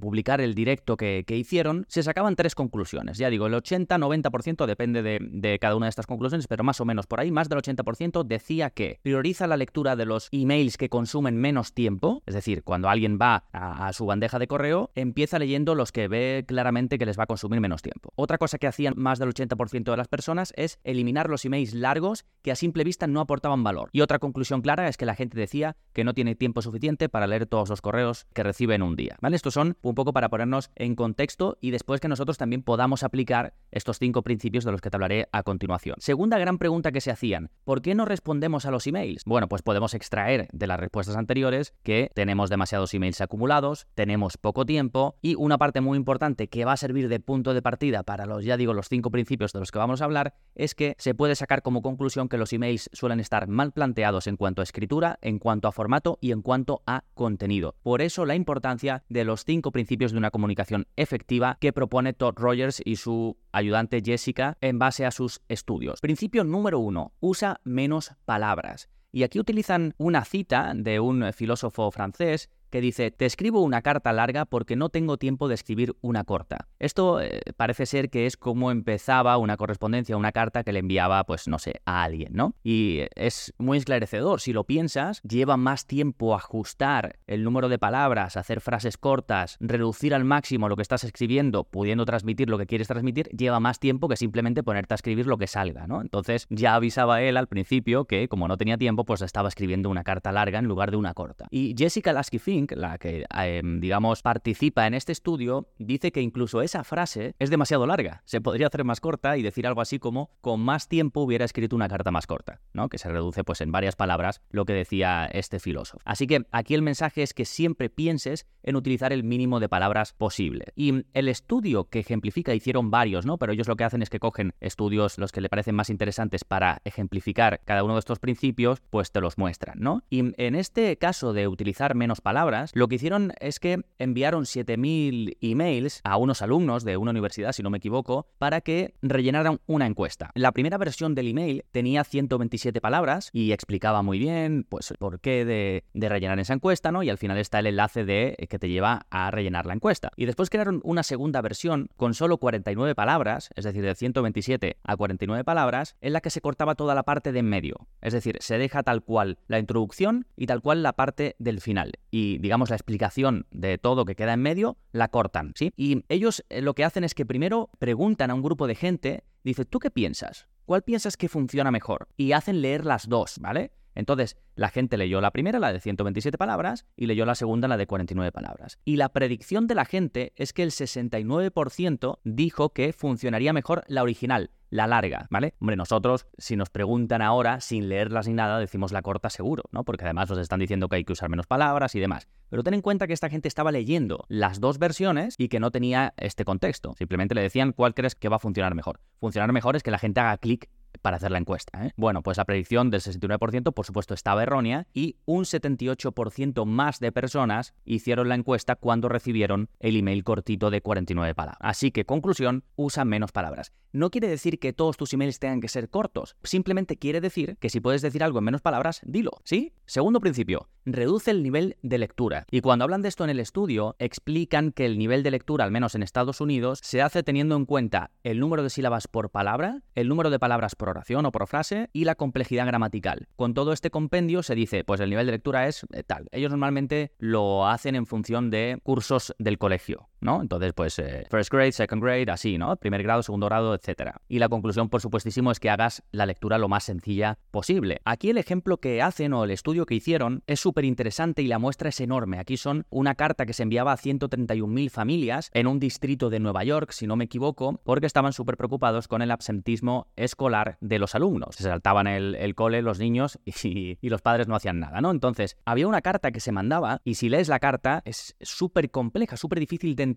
publicar 0.00 0.40
el 0.40 0.54
directo 0.54 0.96
que, 0.96 1.24
hicieron, 1.28 1.84
se 1.88 2.02
sacaban 2.02 2.36
tres 2.36 2.54
conclusiones. 2.54 3.18
Ya 3.18 3.30
digo, 3.30 3.46
el 3.46 3.54
80-90% 3.54 4.66
depende 4.66 5.02
de, 5.02 5.58
cada 5.60 5.76
una 5.76 5.86
de 5.86 5.90
estas 5.90 6.06
conclusiones, 6.06 6.46
pero 6.46 6.64
más 6.64 6.80
o 6.80 6.84
menos 6.84 7.06
por 7.06 7.20
ahí, 7.20 7.30
más 7.30 7.48
del 7.48 7.58
80% 7.58 8.24
decía 8.24 8.70
que 8.70 8.98
prioriza 9.02 9.46
la 9.46 9.56
lectura 9.56 9.96
de 9.96 10.06
los 10.06 10.28
emails 10.32 10.76
que 10.76 10.88
consumen 10.88 11.36
menos 11.36 11.74
tiempo, 11.74 12.22
es 12.26 12.34
decir, 12.34 12.62
cuando 12.62 12.88
alguien 12.88 13.18
va 13.20 13.44
a 13.52 13.92
su 13.92 14.06
bandeja 14.06 14.38
de 14.38 14.46
correo, 14.46 14.63
empieza 14.94 15.38
leyendo 15.38 15.74
los 15.74 15.92
que 15.92 16.08
ve 16.08 16.44
claramente 16.46 16.98
que 16.98 17.06
les 17.06 17.18
va 17.18 17.24
a 17.24 17.26
consumir 17.26 17.60
menos 17.60 17.82
tiempo. 17.82 18.12
Otra 18.16 18.38
cosa 18.38 18.58
que 18.58 18.66
hacían 18.66 18.94
más 18.96 19.18
del 19.18 19.30
80% 19.30 19.90
de 19.90 19.96
las 19.96 20.08
personas 20.08 20.52
es 20.56 20.78
eliminar 20.84 21.28
los 21.28 21.44
emails 21.44 21.74
largos 21.74 22.24
que 22.42 22.52
a 22.52 22.56
simple 22.56 22.84
vista 22.84 23.06
no 23.06 23.20
aportaban 23.20 23.64
valor. 23.64 23.90
Y 23.92 24.00
otra 24.00 24.18
conclusión 24.18 24.62
clara 24.62 24.88
es 24.88 24.96
que 24.96 25.06
la 25.06 25.14
gente 25.14 25.38
decía 25.38 25.76
que 25.92 26.04
no 26.04 26.14
tiene 26.14 26.34
tiempo 26.34 26.62
suficiente 26.62 27.08
para 27.08 27.26
leer 27.26 27.46
todos 27.46 27.68
los 27.68 27.80
correos 27.80 28.26
que 28.32 28.42
recibe 28.42 28.74
en 28.74 28.82
un 28.82 28.96
día. 28.96 29.16
¿Vale? 29.20 29.36
Estos 29.36 29.54
son 29.54 29.76
un 29.82 29.94
poco 29.94 30.12
para 30.12 30.28
ponernos 30.28 30.70
en 30.76 30.94
contexto 30.94 31.58
y 31.60 31.70
después 31.70 32.00
que 32.00 32.08
nosotros 32.08 32.38
también 32.38 32.62
podamos 32.62 33.02
aplicar 33.02 33.54
estos 33.70 33.98
cinco 33.98 34.22
principios 34.22 34.64
de 34.64 34.72
los 34.72 34.80
que 34.80 34.90
te 34.90 34.96
hablaré 34.96 35.28
a 35.32 35.42
continuación. 35.42 35.96
Segunda 35.98 36.38
gran 36.38 36.58
pregunta 36.58 36.92
que 36.92 37.00
se 37.00 37.10
hacían, 37.10 37.50
¿por 37.64 37.82
qué 37.82 37.94
no 37.94 38.04
respondemos 38.04 38.66
a 38.66 38.70
los 38.70 38.86
emails? 38.86 39.22
Bueno, 39.26 39.48
pues 39.48 39.62
podemos 39.62 39.94
extraer 39.94 40.48
de 40.52 40.66
las 40.66 40.78
respuestas 40.78 41.16
anteriores 41.16 41.74
que 41.82 42.10
tenemos 42.14 42.50
demasiados 42.50 42.94
emails 42.94 43.20
acumulados, 43.20 43.86
tenemos 43.94 44.36
poco 44.36 44.53
tiempo 44.64 45.16
y 45.20 45.34
una 45.34 45.58
parte 45.58 45.80
muy 45.80 45.98
importante 45.98 46.48
que 46.48 46.64
va 46.64 46.72
a 46.72 46.76
servir 46.76 47.08
de 47.08 47.18
punto 47.18 47.52
de 47.52 47.62
partida 47.62 48.04
para 48.04 48.26
los, 48.26 48.44
ya 48.44 48.56
digo, 48.56 48.72
los 48.72 48.88
cinco 48.88 49.10
principios 49.10 49.52
de 49.52 49.58
los 49.58 49.72
que 49.72 49.78
vamos 49.80 50.00
a 50.00 50.04
hablar, 50.04 50.34
es 50.54 50.76
que 50.76 50.94
se 50.98 51.14
puede 51.14 51.34
sacar 51.34 51.62
como 51.62 51.82
conclusión 51.82 52.28
que 52.28 52.38
los 52.38 52.52
emails 52.52 52.88
suelen 52.92 53.18
estar 53.18 53.48
mal 53.48 53.72
planteados 53.72 54.28
en 54.28 54.36
cuanto 54.36 54.62
a 54.62 54.64
escritura, 54.64 55.18
en 55.20 55.40
cuanto 55.40 55.66
a 55.66 55.72
formato 55.72 56.18
y 56.20 56.30
en 56.30 56.42
cuanto 56.42 56.82
a 56.86 57.02
contenido. 57.14 57.74
Por 57.82 58.00
eso 58.00 58.24
la 58.24 58.36
importancia 58.36 59.02
de 59.08 59.24
los 59.24 59.44
cinco 59.44 59.72
principios 59.72 60.12
de 60.12 60.18
una 60.18 60.30
comunicación 60.30 60.86
efectiva 60.94 61.58
que 61.60 61.72
propone 61.72 62.12
Todd 62.12 62.34
Rogers 62.36 62.80
y 62.84 62.96
su 62.96 63.36
ayudante 63.50 64.02
Jessica 64.04 64.56
en 64.60 64.78
base 64.78 65.04
a 65.04 65.10
sus 65.10 65.42
estudios. 65.48 66.00
Principio 66.00 66.44
número 66.44 66.78
uno, 66.78 67.12
usa 67.18 67.60
menos 67.64 68.12
palabras. 68.24 68.88
Y 69.14 69.22
aquí 69.22 69.38
utilizan 69.38 69.94
una 69.96 70.24
cita 70.24 70.72
de 70.74 70.98
un 70.98 71.32
filósofo 71.32 71.90
francés 71.92 72.50
que 72.70 72.80
dice, 72.80 73.10
te 73.10 73.26
escribo 73.26 73.62
una 73.62 73.82
carta 73.82 74.12
larga 74.12 74.44
porque 74.44 74.76
no 74.76 74.88
tengo 74.88 75.16
tiempo 75.16 75.48
de 75.48 75.54
escribir 75.54 75.94
una 76.00 76.24
corta. 76.24 76.68
Esto 76.78 77.20
eh, 77.20 77.40
parece 77.56 77.86
ser 77.86 78.10
que 78.10 78.26
es 78.26 78.36
como 78.36 78.70
empezaba 78.70 79.36
una 79.38 79.56
correspondencia, 79.56 80.16
una 80.16 80.32
carta 80.32 80.64
que 80.64 80.72
le 80.72 80.80
enviaba, 80.80 81.24
pues 81.24 81.48
no 81.48 81.58
sé, 81.58 81.80
a 81.84 82.02
alguien, 82.02 82.32
¿no? 82.34 82.54
Y 82.62 83.02
es 83.14 83.54
muy 83.58 83.78
esclarecedor. 83.78 84.40
Si 84.40 84.52
lo 84.52 84.64
piensas, 84.64 85.20
lleva 85.22 85.56
más 85.56 85.86
tiempo 85.86 86.34
ajustar 86.34 87.18
el 87.26 87.44
número 87.44 87.68
de 87.68 87.78
palabras, 87.78 88.36
hacer 88.36 88.60
frases 88.60 88.96
cortas, 88.98 89.56
reducir 89.60 90.14
al 90.14 90.24
máximo 90.24 90.68
lo 90.68 90.76
que 90.76 90.82
estás 90.82 91.04
escribiendo, 91.04 91.64
pudiendo 91.64 92.04
transmitir 92.04 92.50
lo 92.50 92.58
que 92.58 92.66
quieres 92.66 92.88
transmitir, 92.88 93.28
lleva 93.28 93.60
más 93.60 93.78
tiempo 93.78 94.08
que 94.08 94.16
simplemente 94.16 94.62
ponerte 94.62 94.94
a 94.94 94.96
escribir 94.96 95.26
lo 95.26 95.38
que 95.38 95.46
salga, 95.46 95.86
¿no? 95.86 96.00
Entonces 96.00 96.46
ya 96.50 96.74
avisaba 96.74 97.22
él 97.22 97.36
al 97.36 97.48
principio 97.48 98.04
que 98.04 98.28
como 98.28 98.48
no 98.48 98.56
tenía 98.56 98.78
tiempo, 98.78 99.04
pues 99.04 99.22
estaba 99.22 99.48
escribiendo 99.48 99.90
una 99.90 100.04
carta 100.04 100.32
larga 100.32 100.58
en 100.58 100.66
lugar 100.66 100.90
de 100.90 100.96
una 100.96 101.14
corta. 101.14 101.46
Y 101.50 101.74
Jessica 101.76 102.12
Lasky 102.12 102.38
Fink, 102.38 102.63
la 102.70 102.98
que, 102.98 103.24
em, 103.30 103.80
digamos, 103.80 104.22
participa 104.22 104.86
en 104.86 104.94
este 104.94 105.12
estudio, 105.12 105.68
dice 105.78 106.12
que 106.12 106.20
incluso 106.20 106.62
esa 106.62 106.84
frase 106.84 107.34
es 107.38 107.50
demasiado 107.50 107.86
larga. 107.86 108.22
Se 108.24 108.40
podría 108.40 108.66
hacer 108.68 108.84
más 108.84 109.00
corta 109.00 109.36
y 109.36 109.42
decir 109.42 109.66
algo 109.66 109.80
así 109.80 109.98
como 109.98 110.30
con 110.40 110.60
más 110.60 110.88
tiempo 110.88 111.20
hubiera 111.20 111.44
escrito 111.44 111.76
una 111.76 111.88
carta 111.88 112.10
más 112.10 112.26
corta, 112.26 112.60
¿no? 112.72 112.88
Que 112.88 112.98
se 112.98 113.08
reduce 113.08 113.44
pues 113.44 113.60
en 113.60 113.72
varias 113.72 113.96
palabras 113.96 114.40
lo 114.50 114.64
que 114.64 114.72
decía 114.72 115.26
este 115.26 115.58
filósofo. 115.58 116.00
Así 116.04 116.26
que 116.26 116.46
aquí 116.50 116.74
el 116.74 116.82
mensaje 116.82 117.22
es 117.22 117.34
que 117.34 117.44
siempre 117.44 117.90
pienses 117.90 118.46
en 118.62 118.76
utilizar 118.76 119.12
el 119.12 119.24
mínimo 119.24 119.60
de 119.60 119.68
palabras 119.68 120.12
posible. 120.12 120.66
Y 120.74 121.04
el 121.12 121.28
estudio 121.28 121.88
que 121.88 122.00
ejemplifica, 122.00 122.54
hicieron 122.54 122.90
varios, 122.90 123.26
¿no? 123.26 123.38
Pero 123.38 123.52
ellos 123.52 123.68
lo 123.68 123.76
que 123.76 123.84
hacen 123.84 124.02
es 124.02 124.10
que 124.10 124.18
cogen 124.18 124.54
estudios 124.60 125.18
los 125.18 125.32
que 125.32 125.40
le 125.40 125.48
parecen 125.48 125.74
más 125.74 125.90
interesantes 125.90 126.44
para 126.44 126.80
ejemplificar 126.84 127.60
cada 127.64 127.84
uno 127.84 127.94
de 127.94 128.00
estos 128.00 128.18
principios, 128.18 128.80
pues 128.90 129.12
te 129.12 129.20
los 129.20 129.38
muestran, 129.38 129.78
¿no? 129.80 130.02
Y 130.10 130.32
en 130.42 130.54
este 130.54 130.96
caso 130.96 131.32
de 131.32 131.48
utilizar 131.48 131.94
menos 131.94 132.20
palabras, 132.20 132.43
lo 132.74 132.88
que 132.88 132.96
hicieron 132.96 133.32
es 133.40 133.60
que 133.60 133.82
enviaron 133.98 134.46
7000 134.46 135.38
emails 135.40 136.00
a 136.04 136.16
unos 136.16 136.42
alumnos 136.42 136.84
de 136.84 136.96
una 136.96 137.10
universidad, 137.10 137.52
si 137.52 137.62
no 137.62 137.70
me 137.70 137.78
equivoco, 137.78 138.26
para 138.38 138.60
que 138.60 138.94
rellenaran 139.02 139.60
una 139.66 139.86
encuesta. 139.86 140.30
La 140.34 140.52
primera 140.52 140.78
versión 140.78 141.14
del 141.14 141.28
email 141.28 141.64
tenía 141.70 142.04
127 142.04 142.80
palabras 142.80 143.30
y 143.32 143.52
explicaba 143.52 144.02
muy 144.02 144.18
bien, 144.18 144.66
pues, 144.68 144.92
por 144.98 145.20
qué 145.20 145.44
de, 145.44 145.84
de 145.92 146.08
rellenar 146.08 146.38
esa 146.38 146.54
encuesta, 146.54 146.90
¿no? 146.90 147.02
Y 147.02 147.10
al 147.10 147.18
final 147.18 147.38
está 147.38 147.58
el 147.58 147.66
enlace 147.66 148.04
de 148.04 148.36
que 148.48 148.58
te 148.58 148.68
lleva 148.68 149.06
a 149.10 149.30
rellenar 149.30 149.66
la 149.66 149.74
encuesta. 149.74 150.10
Y 150.16 150.26
después 150.26 150.50
crearon 150.50 150.80
una 150.84 151.02
segunda 151.02 151.40
versión 151.40 151.88
con 151.96 152.14
solo 152.14 152.38
49 152.38 152.94
palabras, 152.94 153.50
es 153.54 153.64
decir, 153.64 153.84
de 153.84 153.94
127 153.94 154.78
a 154.82 154.96
49 154.96 155.44
palabras, 155.44 155.96
en 156.00 156.12
la 156.12 156.20
que 156.20 156.30
se 156.30 156.40
cortaba 156.40 156.74
toda 156.74 156.94
la 156.94 157.02
parte 157.02 157.32
de 157.32 157.40
en 157.40 157.48
medio. 157.48 157.86
Es 158.00 158.12
decir, 158.12 158.36
se 158.40 158.58
deja 158.58 158.82
tal 158.82 159.02
cual 159.02 159.38
la 159.46 159.58
introducción 159.58 160.26
y 160.36 160.46
tal 160.46 160.62
cual 160.62 160.82
la 160.82 160.94
parte 160.94 161.36
del 161.38 161.60
final. 161.60 161.92
Y 162.10 162.33
digamos 162.38 162.70
la 162.70 162.76
explicación 162.76 163.46
de 163.50 163.78
todo 163.78 164.04
que 164.04 164.16
queda 164.16 164.32
en 164.32 164.42
medio 164.42 164.76
la 164.92 165.08
cortan, 165.08 165.52
¿sí? 165.56 165.72
Y 165.76 166.04
ellos 166.08 166.44
eh, 166.48 166.62
lo 166.62 166.74
que 166.74 166.84
hacen 166.84 167.04
es 167.04 167.14
que 167.14 167.26
primero 167.26 167.70
preguntan 167.78 168.30
a 168.30 168.34
un 168.34 168.42
grupo 168.42 168.66
de 168.66 168.74
gente, 168.74 169.24
dice, 169.42 169.64
¿tú 169.64 169.78
qué 169.78 169.90
piensas? 169.90 170.48
¿Cuál 170.64 170.82
piensas 170.82 171.16
que 171.16 171.28
funciona 171.28 171.70
mejor? 171.70 172.08
Y 172.16 172.32
hacen 172.32 172.62
leer 172.62 172.84
las 172.84 173.08
dos, 173.08 173.38
¿vale? 173.38 173.72
Entonces, 173.94 174.36
la 174.54 174.68
gente 174.68 174.96
leyó 174.96 175.20
la 175.20 175.30
primera, 175.30 175.58
la 175.58 175.72
de 175.72 175.80
127 175.80 176.38
palabras, 176.38 176.86
y 176.96 177.06
leyó 177.06 177.26
la 177.26 177.34
segunda, 177.34 177.68
la 177.68 177.76
de 177.76 177.86
49 177.86 178.32
palabras. 178.32 178.78
Y 178.84 178.96
la 178.96 179.10
predicción 179.10 179.66
de 179.66 179.74
la 179.74 179.84
gente 179.84 180.32
es 180.36 180.52
que 180.52 180.62
el 180.62 180.70
69% 180.70 182.18
dijo 182.24 182.70
que 182.70 182.92
funcionaría 182.92 183.52
mejor 183.52 183.84
la 183.88 184.02
original, 184.02 184.50
la 184.70 184.86
larga, 184.88 185.28
¿vale? 185.30 185.54
Hombre, 185.60 185.76
nosotros, 185.76 186.26
si 186.36 186.56
nos 186.56 186.68
preguntan 186.68 187.22
ahora, 187.22 187.60
sin 187.60 187.88
leerlas 187.88 188.26
ni 188.26 188.34
nada, 188.34 188.58
decimos 188.58 188.90
la 188.90 189.02
corta 189.02 189.30
seguro, 189.30 189.62
¿no? 189.70 189.84
Porque 189.84 190.04
además 190.04 190.28
nos 190.28 190.38
están 190.38 190.58
diciendo 190.58 190.88
que 190.88 190.96
hay 190.96 191.04
que 191.04 191.12
usar 191.12 191.28
menos 191.28 191.46
palabras 191.46 191.94
y 191.94 192.00
demás. 192.00 192.26
Pero 192.48 192.62
ten 192.62 192.74
en 192.74 192.82
cuenta 192.82 193.06
que 193.06 193.12
esta 193.12 193.30
gente 193.30 193.48
estaba 193.48 193.70
leyendo 193.72 194.24
las 194.28 194.60
dos 194.60 194.78
versiones 194.78 195.36
y 195.38 195.48
que 195.48 195.60
no 195.60 195.70
tenía 195.70 196.12
este 196.16 196.44
contexto. 196.44 196.94
Simplemente 196.98 197.34
le 197.34 197.42
decían 197.42 197.72
cuál 197.72 197.94
crees 197.94 198.14
que 198.14 198.28
va 198.28 198.36
a 198.36 198.40
funcionar 198.40 198.74
mejor. 198.74 199.00
Funcionar 199.20 199.52
mejor 199.52 199.76
es 199.76 199.82
que 199.82 199.90
la 199.90 199.98
gente 199.98 200.20
haga 200.20 200.38
clic 200.38 200.68
para 201.00 201.16
hacer 201.16 201.30
la 201.30 201.38
encuesta. 201.38 201.86
¿eh? 201.86 201.92
Bueno, 201.96 202.22
pues 202.22 202.36
la 202.36 202.44
predicción 202.44 202.90
del 202.90 203.00
69% 203.00 203.72
por 203.72 203.86
supuesto 203.86 204.14
estaba 204.14 204.42
errónea 204.42 204.86
y 204.92 205.16
un 205.24 205.44
78% 205.44 206.64
más 206.64 207.00
de 207.00 207.12
personas 207.12 207.74
hicieron 207.84 208.28
la 208.28 208.34
encuesta 208.34 208.76
cuando 208.76 209.08
recibieron 209.08 209.68
el 209.80 209.96
email 209.96 210.24
cortito 210.24 210.70
de 210.70 210.80
49 210.80 211.34
palabras. 211.34 211.58
Así 211.60 211.90
que 211.90 212.04
conclusión, 212.04 212.64
usa 212.76 213.04
menos 213.04 213.32
palabras. 213.32 213.72
No 213.92 214.10
quiere 214.10 214.26
decir 214.26 214.58
que 214.58 214.72
todos 214.72 214.96
tus 214.96 215.12
emails 215.12 215.38
tengan 215.38 215.60
que 215.60 215.68
ser 215.68 215.88
cortos, 215.88 216.36
simplemente 216.42 216.96
quiere 216.96 217.20
decir 217.20 217.56
que 217.60 217.70
si 217.70 217.80
puedes 217.80 218.02
decir 218.02 218.24
algo 218.24 218.38
en 218.40 218.44
menos 218.44 218.60
palabras, 218.60 219.00
dilo, 219.04 219.30
¿sí? 219.44 219.72
Segundo 219.86 220.18
principio, 220.18 220.68
reduce 220.84 221.30
el 221.30 221.42
nivel 221.42 221.76
de 221.82 221.98
lectura. 221.98 222.44
Y 222.50 222.60
cuando 222.60 222.84
hablan 222.84 223.02
de 223.02 223.08
esto 223.08 223.22
en 223.22 223.30
el 223.30 223.38
estudio, 223.38 223.94
explican 223.98 224.72
que 224.72 224.86
el 224.86 224.98
nivel 224.98 225.22
de 225.22 225.30
lectura, 225.30 225.64
al 225.64 225.70
menos 225.70 225.94
en 225.94 226.02
Estados 226.02 226.40
Unidos, 226.40 226.80
se 226.82 227.02
hace 227.02 227.22
teniendo 227.22 227.56
en 227.56 227.66
cuenta 227.66 228.10
el 228.24 228.40
número 228.40 228.62
de 228.62 228.70
sílabas 228.70 229.06
por 229.06 229.30
palabra, 229.30 229.82
el 229.94 230.08
número 230.08 230.30
de 230.30 230.38
palabras 230.40 230.74
por 230.74 230.83
oración 230.88 231.26
o 231.26 231.32
por 231.32 231.46
frase 231.46 231.90
y 231.92 232.04
la 232.04 232.14
complejidad 232.14 232.66
gramatical. 232.66 233.28
Con 233.36 233.54
todo 233.54 233.72
este 233.72 233.90
compendio 233.90 234.42
se 234.42 234.54
dice, 234.54 234.84
pues 234.84 235.00
el 235.00 235.10
nivel 235.10 235.26
de 235.26 235.32
lectura 235.32 235.66
es 235.66 235.86
eh, 235.92 236.02
tal. 236.02 236.28
Ellos 236.32 236.50
normalmente 236.50 237.12
lo 237.18 237.66
hacen 237.66 237.94
en 237.94 238.06
función 238.06 238.50
de 238.50 238.78
cursos 238.82 239.34
del 239.38 239.58
colegio. 239.58 240.08
¿No? 240.24 240.40
Entonces, 240.40 240.72
pues, 240.72 240.98
eh, 240.98 241.26
first 241.30 241.52
grade, 241.52 241.72
second 241.72 242.02
grade, 242.02 242.30
así, 242.30 242.58
¿no? 242.58 242.74
Primer 242.76 243.02
grado, 243.02 243.22
segundo 243.22 243.46
grado, 243.46 243.74
etcétera. 243.74 244.20
Y 244.26 244.38
la 244.38 244.48
conclusión, 244.48 244.88
por 244.88 245.00
supuestísimo, 245.00 245.50
es 245.50 245.60
que 245.60 245.70
hagas 245.70 246.02
la 246.10 246.26
lectura 246.26 246.58
lo 246.58 246.68
más 246.68 246.84
sencilla 246.84 247.38
posible. 247.50 248.00
Aquí 248.04 248.30
el 248.30 248.38
ejemplo 248.38 248.78
que 248.78 249.02
hacen 249.02 249.34
o 249.34 249.44
el 249.44 249.50
estudio 249.50 249.86
que 249.86 249.94
hicieron 249.94 250.42
es 250.46 250.60
súper 250.60 250.86
interesante 250.86 251.42
y 251.42 251.46
la 251.46 251.58
muestra 251.58 251.90
es 251.90 252.00
enorme. 252.00 252.38
Aquí 252.38 252.56
son 252.56 252.86
una 252.90 253.14
carta 253.14 253.46
que 253.46 253.52
se 253.52 253.62
enviaba 253.62 253.92
a 253.92 253.96
131.000 253.96 254.90
familias 254.90 255.50
en 255.52 255.66
un 255.66 255.78
distrito 255.78 256.30
de 256.30 256.40
Nueva 256.40 256.64
York, 256.64 256.92
si 256.92 257.06
no 257.06 257.16
me 257.16 257.24
equivoco, 257.24 257.80
porque 257.84 258.06
estaban 258.06 258.32
súper 258.32 258.56
preocupados 258.56 259.08
con 259.08 259.20
el 259.20 259.30
absentismo 259.30 260.08
escolar 260.16 260.78
de 260.80 260.98
los 260.98 261.14
alumnos. 261.14 261.56
Se 261.56 261.64
saltaban 261.64 262.06
el, 262.06 262.54
cole 262.54 262.80
los 262.80 262.98
niños 262.98 263.38
y, 263.44 263.98
y 264.00 264.08
los 264.08 264.22
padres 264.22 264.48
no 264.48 264.56
hacían 264.56 264.80
nada, 264.80 265.02
¿no? 265.02 265.10
Entonces, 265.10 265.58
había 265.66 265.86
una 265.86 266.00
carta 266.00 266.32
que 266.32 266.40
se 266.40 266.50
mandaba 266.50 267.02
y 267.04 267.16
si 267.16 267.28
lees 267.28 267.48
la 267.48 267.58
carta 267.58 268.00
es 268.06 268.36
súper 268.40 268.90
compleja, 268.90 269.36
súper 269.36 269.60
difícil 269.60 269.94
de 269.94 270.02
entender. 270.02 270.13